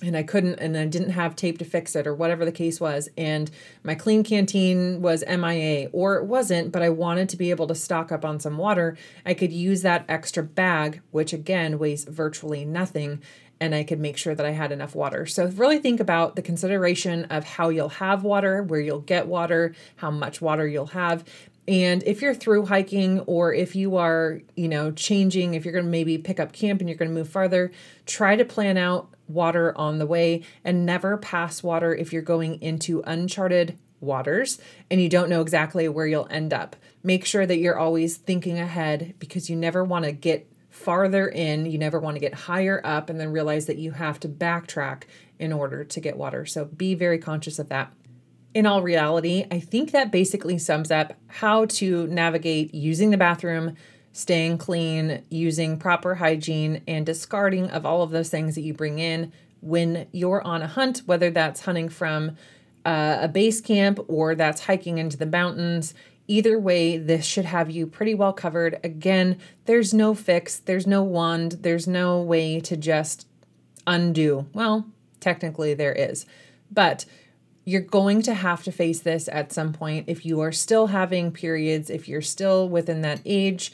and 0.00 0.16
I 0.16 0.22
couldn't 0.22 0.60
and 0.60 0.76
I 0.76 0.86
didn't 0.86 1.10
have 1.10 1.34
tape 1.34 1.58
to 1.58 1.64
fix 1.64 1.96
it 1.96 2.06
or 2.06 2.14
whatever 2.14 2.44
the 2.44 2.52
case 2.52 2.80
was 2.80 3.08
and 3.16 3.50
my 3.82 3.94
Klean 3.94 4.22
Kanteen 4.22 5.00
was 5.00 5.24
MIA 5.26 5.88
or 5.92 6.16
it 6.16 6.24
wasn't 6.24 6.70
but 6.72 6.82
I 6.82 6.88
wanted 6.88 7.28
to 7.30 7.36
be 7.36 7.50
able 7.50 7.66
to 7.66 7.74
stock 7.74 8.12
up 8.12 8.24
on 8.24 8.38
some 8.38 8.58
water 8.58 8.96
I 9.26 9.34
could 9.34 9.52
use 9.52 9.82
that 9.82 10.04
extra 10.08 10.42
bag 10.42 11.00
which 11.10 11.32
again 11.32 11.78
weighs 11.78 12.04
virtually 12.04 12.64
nothing 12.64 13.22
and 13.60 13.74
I 13.74 13.84
could 13.84 14.00
make 14.00 14.16
sure 14.16 14.34
that 14.34 14.46
I 14.46 14.50
had 14.50 14.72
enough 14.72 14.94
water. 14.94 15.26
So 15.26 15.46
really 15.46 15.78
think 15.78 16.00
about 16.00 16.36
the 16.36 16.42
consideration 16.42 17.24
of 17.26 17.44
how 17.44 17.68
you'll 17.68 17.88
have 17.88 18.22
water, 18.22 18.62
where 18.62 18.80
you'll 18.80 19.00
get 19.00 19.26
water, 19.26 19.74
how 19.96 20.10
much 20.10 20.40
water 20.40 20.66
you'll 20.66 20.86
have. 20.86 21.24
And 21.66 22.02
if 22.04 22.22
you're 22.22 22.34
through 22.34 22.66
hiking 22.66 23.20
or 23.20 23.52
if 23.52 23.76
you 23.76 23.96
are, 23.96 24.40
you 24.56 24.68
know, 24.68 24.90
changing, 24.90 25.54
if 25.54 25.64
you're 25.64 25.72
going 25.72 25.84
to 25.84 25.90
maybe 25.90 26.16
pick 26.16 26.40
up 26.40 26.52
camp 26.52 26.80
and 26.80 26.88
you're 26.88 26.96
going 26.96 27.10
to 27.10 27.14
move 27.14 27.28
farther, 27.28 27.70
try 28.06 28.36
to 28.36 28.44
plan 28.44 28.78
out 28.78 29.10
water 29.26 29.76
on 29.76 29.98
the 29.98 30.06
way 30.06 30.42
and 30.64 30.86
never 30.86 31.18
pass 31.18 31.62
water 31.62 31.94
if 31.94 32.12
you're 32.12 32.22
going 32.22 32.62
into 32.62 33.02
uncharted 33.06 33.76
waters 34.00 34.58
and 34.90 35.02
you 35.02 35.08
don't 35.08 35.28
know 35.28 35.42
exactly 35.42 35.88
where 35.88 36.06
you'll 36.06 36.28
end 36.30 36.54
up. 36.54 36.74
Make 37.02 37.26
sure 37.26 37.44
that 37.44 37.58
you're 37.58 37.78
always 37.78 38.16
thinking 38.16 38.58
ahead 38.58 39.14
because 39.18 39.50
you 39.50 39.56
never 39.56 39.84
want 39.84 40.06
to 40.06 40.12
get 40.12 40.50
farther 40.78 41.28
in, 41.28 41.66
you 41.66 41.78
never 41.78 41.98
want 41.98 42.16
to 42.16 42.20
get 42.20 42.34
higher 42.34 42.80
up 42.84 43.10
and 43.10 43.20
then 43.20 43.32
realize 43.32 43.66
that 43.66 43.78
you 43.78 43.92
have 43.92 44.20
to 44.20 44.28
backtrack 44.28 45.02
in 45.38 45.52
order 45.52 45.84
to 45.84 46.00
get 46.00 46.16
water. 46.16 46.46
So 46.46 46.64
be 46.64 46.94
very 46.94 47.18
conscious 47.18 47.58
of 47.58 47.68
that. 47.68 47.92
In 48.54 48.64
all 48.64 48.82
reality, 48.82 49.44
I 49.50 49.60
think 49.60 49.90
that 49.90 50.10
basically 50.10 50.58
sums 50.58 50.90
up 50.90 51.14
how 51.26 51.66
to 51.66 52.06
navigate 52.06 52.74
using 52.74 53.10
the 53.10 53.16
bathroom 53.16 53.76
staying 54.12 54.58
clean, 54.58 55.22
using 55.28 55.78
proper 55.78 56.16
hygiene, 56.16 56.82
and 56.88 57.06
discarding 57.06 57.70
of 57.70 57.86
all 57.86 58.02
of 58.02 58.10
those 58.10 58.28
things 58.28 58.56
that 58.56 58.62
you 58.62 58.74
bring 58.74 58.98
in 58.98 59.32
when 59.60 60.06
you're 60.10 60.42
on 60.42 60.60
a 60.60 60.66
hunt, 60.66 61.02
whether 61.06 61.30
that's 61.30 61.60
hunting 61.60 61.88
from 61.88 62.36
uh, 62.84 63.18
a 63.20 63.28
base 63.28 63.60
camp 63.60 64.00
or 64.08 64.34
that's 64.34 64.62
hiking 64.62 64.98
into 64.98 65.16
the 65.16 65.26
mountains. 65.26 65.94
Either 66.30 66.58
way, 66.58 66.98
this 66.98 67.24
should 67.24 67.46
have 67.46 67.70
you 67.70 67.86
pretty 67.86 68.14
well 68.14 68.34
covered. 68.34 68.78
Again, 68.84 69.38
there's 69.64 69.94
no 69.94 70.14
fix, 70.14 70.58
there's 70.58 70.86
no 70.86 71.02
wand, 71.02 71.52
there's 71.62 71.88
no 71.88 72.20
way 72.20 72.60
to 72.60 72.76
just 72.76 73.26
undo. 73.86 74.46
Well, 74.52 74.86
technically, 75.20 75.72
there 75.72 75.94
is. 75.94 76.26
But 76.70 77.06
you're 77.64 77.80
going 77.80 78.22
to 78.22 78.34
have 78.34 78.62
to 78.64 78.72
face 78.72 79.00
this 79.00 79.28
at 79.28 79.52
some 79.52 79.72
point 79.72 80.04
if 80.06 80.24
you 80.24 80.40
are 80.40 80.52
still 80.52 80.88
having 80.88 81.32
periods, 81.32 81.90
if 81.90 82.08
you're 82.08 82.22
still 82.22 82.68
within 82.68 83.00
that 83.02 83.20
age 83.24 83.72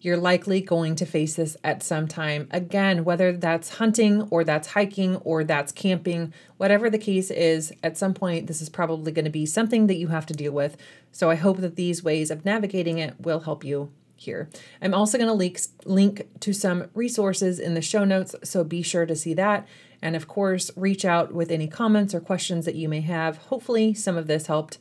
you're 0.00 0.16
likely 0.16 0.60
going 0.60 0.94
to 0.96 1.06
face 1.06 1.34
this 1.34 1.56
at 1.64 1.82
some 1.82 2.06
time. 2.06 2.48
Again, 2.50 3.04
whether 3.04 3.32
that's 3.32 3.76
hunting 3.76 4.22
or 4.30 4.44
that's 4.44 4.68
hiking 4.68 5.16
or 5.16 5.42
that's 5.42 5.72
camping, 5.72 6.32
whatever 6.58 6.90
the 6.90 6.98
case 6.98 7.30
is, 7.30 7.72
at 7.82 7.96
some 7.96 8.14
point, 8.14 8.46
this 8.46 8.60
is 8.60 8.68
probably 8.68 9.12
going 9.12 9.24
to 9.24 9.30
be 9.30 9.46
something 9.46 9.86
that 9.86 9.96
you 9.96 10.08
have 10.08 10.26
to 10.26 10.34
deal 10.34 10.52
with. 10.52 10.76
So 11.12 11.30
I 11.30 11.34
hope 11.34 11.58
that 11.58 11.76
these 11.76 12.04
ways 12.04 12.30
of 12.30 12.44
navigating 12.44 12.98
it 12.98 13.20
will 13.20 13.40
help 13.40 13.64
you 13.64 13.90
here. 14.16 14.48
I'm 14.80 14.94
also 14.94 15.18
going 15.18 15.28
to 15.28 15.34
link, 15.34 15.60
link 15.84 16.28
to 16.40 16.52
some 16.52 16.88
resources 16.94 17.58
in 17.58 17.74
the 17.74 17.82
show 17.82 18.04
notes, 18.04 18.34
so 18.42 18.64
be 18.64 18.82
sure 18.82 19.06
to 19.06 19.16
see 19.16 19.34
that. 19.34 19.66
And 20.02 20.14
of 20.14 20.28
course, 20.28 20.70
reach 20.76 21.04
out 21.04 21.32
with 21.32 21.50
any 21.50 21.68
comments 21.68 22.14
or 22.14 22.20
questions 22.20 22.64
that 22.66 22.74
you 22.74 22.88
may 22.88 23.00
have. 23.00 23.38
Hopefully, 23.38 23.94
some 23.94 24.16
of 24.16 24.26
this 24.26 24.46
helped. 24.46 24.78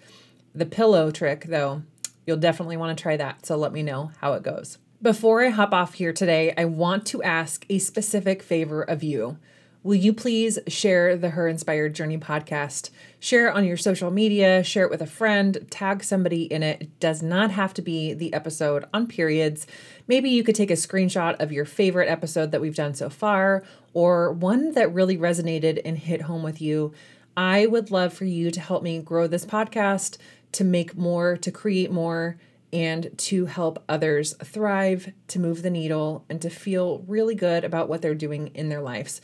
The 0.53 0.65
pillow 0.65 1.11
trick, 1.11 1.45
though, 1.45 1.83
you'll 2.25 2.37
definitely 2.37 2.77
want 2.77 2.97
to 2.97 3.01
try 3.01 3.17
that. 3.17 3.45
So 3.45 3.55
let 3.55 3.73
me 3.73 3.83
know 3.83 4.11
how 4.19 4.33
it 4.33 4.43
goes. 4.43 4.77
Before 5.05 5.45
I 5.45 5.49
hop 5.49 5.71
off 5.71 5.93
here 5.93 6.11
today, 6.11 6.51
I 6.57 6.65
want 6.65 7.05
to 7.05 7.21
ask 7.21 7.63
a 7.69 7.77
specific 7.77 8.41
favor 8.41 8.81
of 8.81 9.03
you. 9.03 9.37
Will 9.83 9.93
you 9.93 10.13
please 10.13 10.57
share 10.67 11.15
the 11.15 11.29
Her 11.29 11.47
Inspired 11.47 11.93
Journey 11.93 12.17
podcast? 12.17 12.89
Share 13.19 13.47
it 13.47 13.55
on 13.55 13.65
your 13.65 13.77
social 13.77 14.09
media, 14.09 14.63
share 14.63 14.83
it 14.83 14.89
with 14.89 15.03
a 15.03 15.05
friend, 15.05 15.67
tag 15.69 16.03
somebody 16.03 16.45
in 16.45 16.63
it. 16.63 16.81
It 16.81 16.99
does 16.99 17.21
not 17.21 17.51
have 17.51 17.71
to 17.75 17.83
be 17.83 18.15
the 18.15 18.33
episode 18.33 18.85
on 18.95 19.05
periods. 19.05 19.67
Maybe 20.07 20.31
you 20.31 20.43
could 20.43 20.55
take 20.55 20.71
a 20.71 20.73
screenshot 20.73 21.39
of 21.39 21.51
your 21.51 21.65
favorite 21.65 22.09
episode 22.09 22.49
that 22.49 22.61
we've 22.61 22.73
done 22.73 22.95
so 22.95 23.11
far 23.11 23.63
or 23.93 24.31
one 24.31 24.71
that 24.71 24.91
really 24.91 25.19
resonated 25.19 25.79
and 25.85 25.99
hit 25.99 26.23
home 26.23 26.41
with 26.41 26.59
you. 26.59 26.93
I 27.37 27.67
would 27.67 27.91
love 27.91 28.11
for 28.11 28.25
you 28.25 28.49
to 28.49 28.59
help 28.59 28.81
me 28.81 28.97
grow 29.01 29.27
this 29.27 29.45
podcast, 29.45 30.17
to 30.53 30.63
make 30.63 30.97
more, 30.97 31.37
to 31.37 31.51
create 31.51 31.91
more, 31.91 32.37
and 32.75 33.17
to 33.17 33.45
help 33.45 33.81
others 33.87 34.35
thrive, 34.43 35.13
to 35.29 35.39
move 35.39 35.61
the 35.61 35.69
needle, 35.69 36.25
and 36.29 36.41
to 36.41 36.49
feel 36.49 37.05
really 37.07 37.33
good 37.33 37.63
about 37.63 37.87
what 37.87 38.01
they're 38.01 38.13
doing 38.13 38.47
in 38.47 38.67
their 38.67 38.81
lives. 38.81 39.21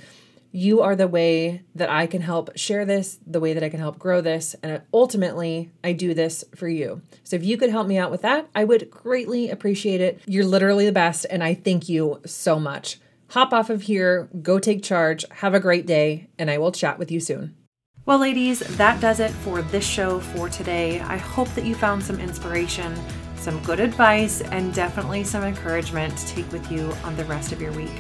You 0.54 0.82
are 0.82 0.96
the 0.96 1.08
way 1.10 1.64
that 1.76 1.90
I 1.90 2.08
can 2.08 2.22
help 2.22 2.58
share 2.58 2.86
this, 2.86 3.20
the 3.28 3.42
way 3.42 3.52
that 3.54 3.62
I 3.62 3.68
can 3.68 3.82
help 3.82 4.00
grow 4.00 4.22
this, 4.22 4.56
and 4.64 4.82
ultimately, 4.94 5.70
I 5.84 5.92
do 5.92 6.14
this 6.14 6.46
for 6.56 6.70
you. 6.70 7.02
So 7.26 7.36
if 7.36 7.44
you 7.44 7.58
could 7.58 7.70
help 7.70 7.88
me 7.88 7.98
out 7.98 8.10
with 8.10 8.22
that, 8.22 8.48
I 8.56 8.64
would 8.64 8.90
greatly 8.90 9.50
appreciate 9.50 10.00
it. 10.00 10.22
You're 10.26 10.46
literally 10.46 10.86
the 10.86 10.94
best, 10.94 11.26
and 11.30 11.44
I 11.44 11.54
thank 11.54 11.90
you 11.90 12.22
so 12.26 12.58
much. 12.58 13.00
Hop 13.32 13.52
off 13.52 13.70
of 13.70 13.82
here, 13.82 14.30
go 14.42 14.60
take 14.60 14.82
charge, 14.82 15.26
have 15.30 15.54
a 15.54 15.60
great 15.60 15.86
day, 15.86 16.30
and 16.40 16.50
I 16.50 16.58
will 16.58 16.72
chat 16.72 16.98
with 16.98 17.12
you 17.12 17.20
soon. 17.20 17.58
Well, 18.06 18.18
ladies, 18.18 18.60
that 18.78 19.00
does 19.00 19.20
it 19.20 19.30
for 19.30 19.62
this 19.62 19.86
show 19.86 20.20
for 20.20 20.50
today. 20.50 21.02
I 21.02 21.18
hope 21.18 21.50
that 21.50 21.66
you 21.66 21.76
found 21.76 22.02
some 22.04 22.20
inspiration, 22.20 22.98
some 23.42 23.62
good 23.64 23.80
advice, 23.80 24.42
and 24.42 24.74
definitely 24.74 25.24
some 25.24 25.44
encouragement 25.44 26.16
to 26.16 26.28
take 26.28 26.52
with 26.52 26.72
you 26.72 26.94
on 27.04 27.16
the 27.16 27.26
rest 27.26 27.52
of 27.52 27.60
your 27.60 27.72
week. 27.72 27.92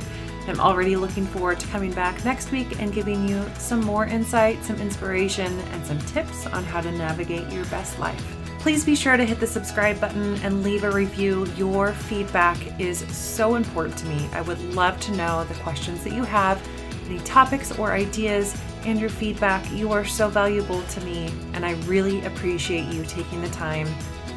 I'm 0.47 0.59
already 0.59 0.95
looking 0.95 1.25
forward 1.25 1.59
to 1.59 1.67
coming 1.67 1.91
back 1.93 2.23
next 2.23 2.51
week 2.51 2.79
and 2.79 2.93
giving 2.93 3.27
you 3.27 3.43
some 3.57 3.81
more 3.81 4.05
insight, 4.05 4.63
some 4.63 4.77
inspiration, 4.77 5.59
and 5.71 5.85
some 5.85 5.99
tips 5.99 6.45
on 6.47 6.63
how 6.63 6.81
to 6.81 6.91
navigate 6.91 7.51
your 7.51 7.65
best 7.65 7.99
life. 7.99 8.37
Please 8.59 8.85
be 8.85 8.95
sure 8.95 9.17
to 9.17 9.25
hit 9.25 9.39
the 9.39 9.47
subscribe 9.47 9.99
button 9.99 10.35
and 10.43 10.61
leave 10.61 10.83
a 10.83 10.91
review. 10.91 11.47
Your 11.57 11.93
feedback 11.93 12.57
is 12.79 12.99
so 13.15 13.55
important 13.55 13.97
to 13.97 14.05
me. 14.05 14.29
I 14.33 14.41
would 14.41 14.59
love 14.75 14.99
to 15.01 15.11
know 15.13 15.43
the 15.45 15.55
questions 15.55 16.03
that 16.03 16.13
you 16.13 16.23
have, 16.23 16.61
any 17.07 17.17
topics 17.19 17.77
or 17.79 17.93
ideas, 17.93 18.55
and 18.85 18.99
your 18.99 19.09
feedback. 19.09 19.69
You 19.71 19.91
are 19.91 20.05
so 20.05 20.27
valuable 20.27 20.83
to 20.83 21.01
me, 21.01 21.31
and 21.53 21.65
I 21.65 21.73
really 21.85 22.23
appreciate 22.25 22.85
you 22.93 23.03
taking 23.05 23.41
the 23.41 23.49
time 23.49 23.87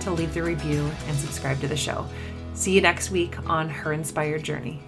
to 0.05 0.13
leave 0.13 0.33
the 0.35 0.43
review 0.43 0.91
and 1.07 1.17
subscribe 1.17 1.61
to 1.61 1.69
the 1.69 1.77
show. 1.77 2.07
See 2.55 2.73
you 2.73 2.81
next 2.81 3.11
week 3.11 3.37
on 3.49 3.69
Her 3.69 3.93
Inspired 3.93 4.43
Journey. 4.43 4.81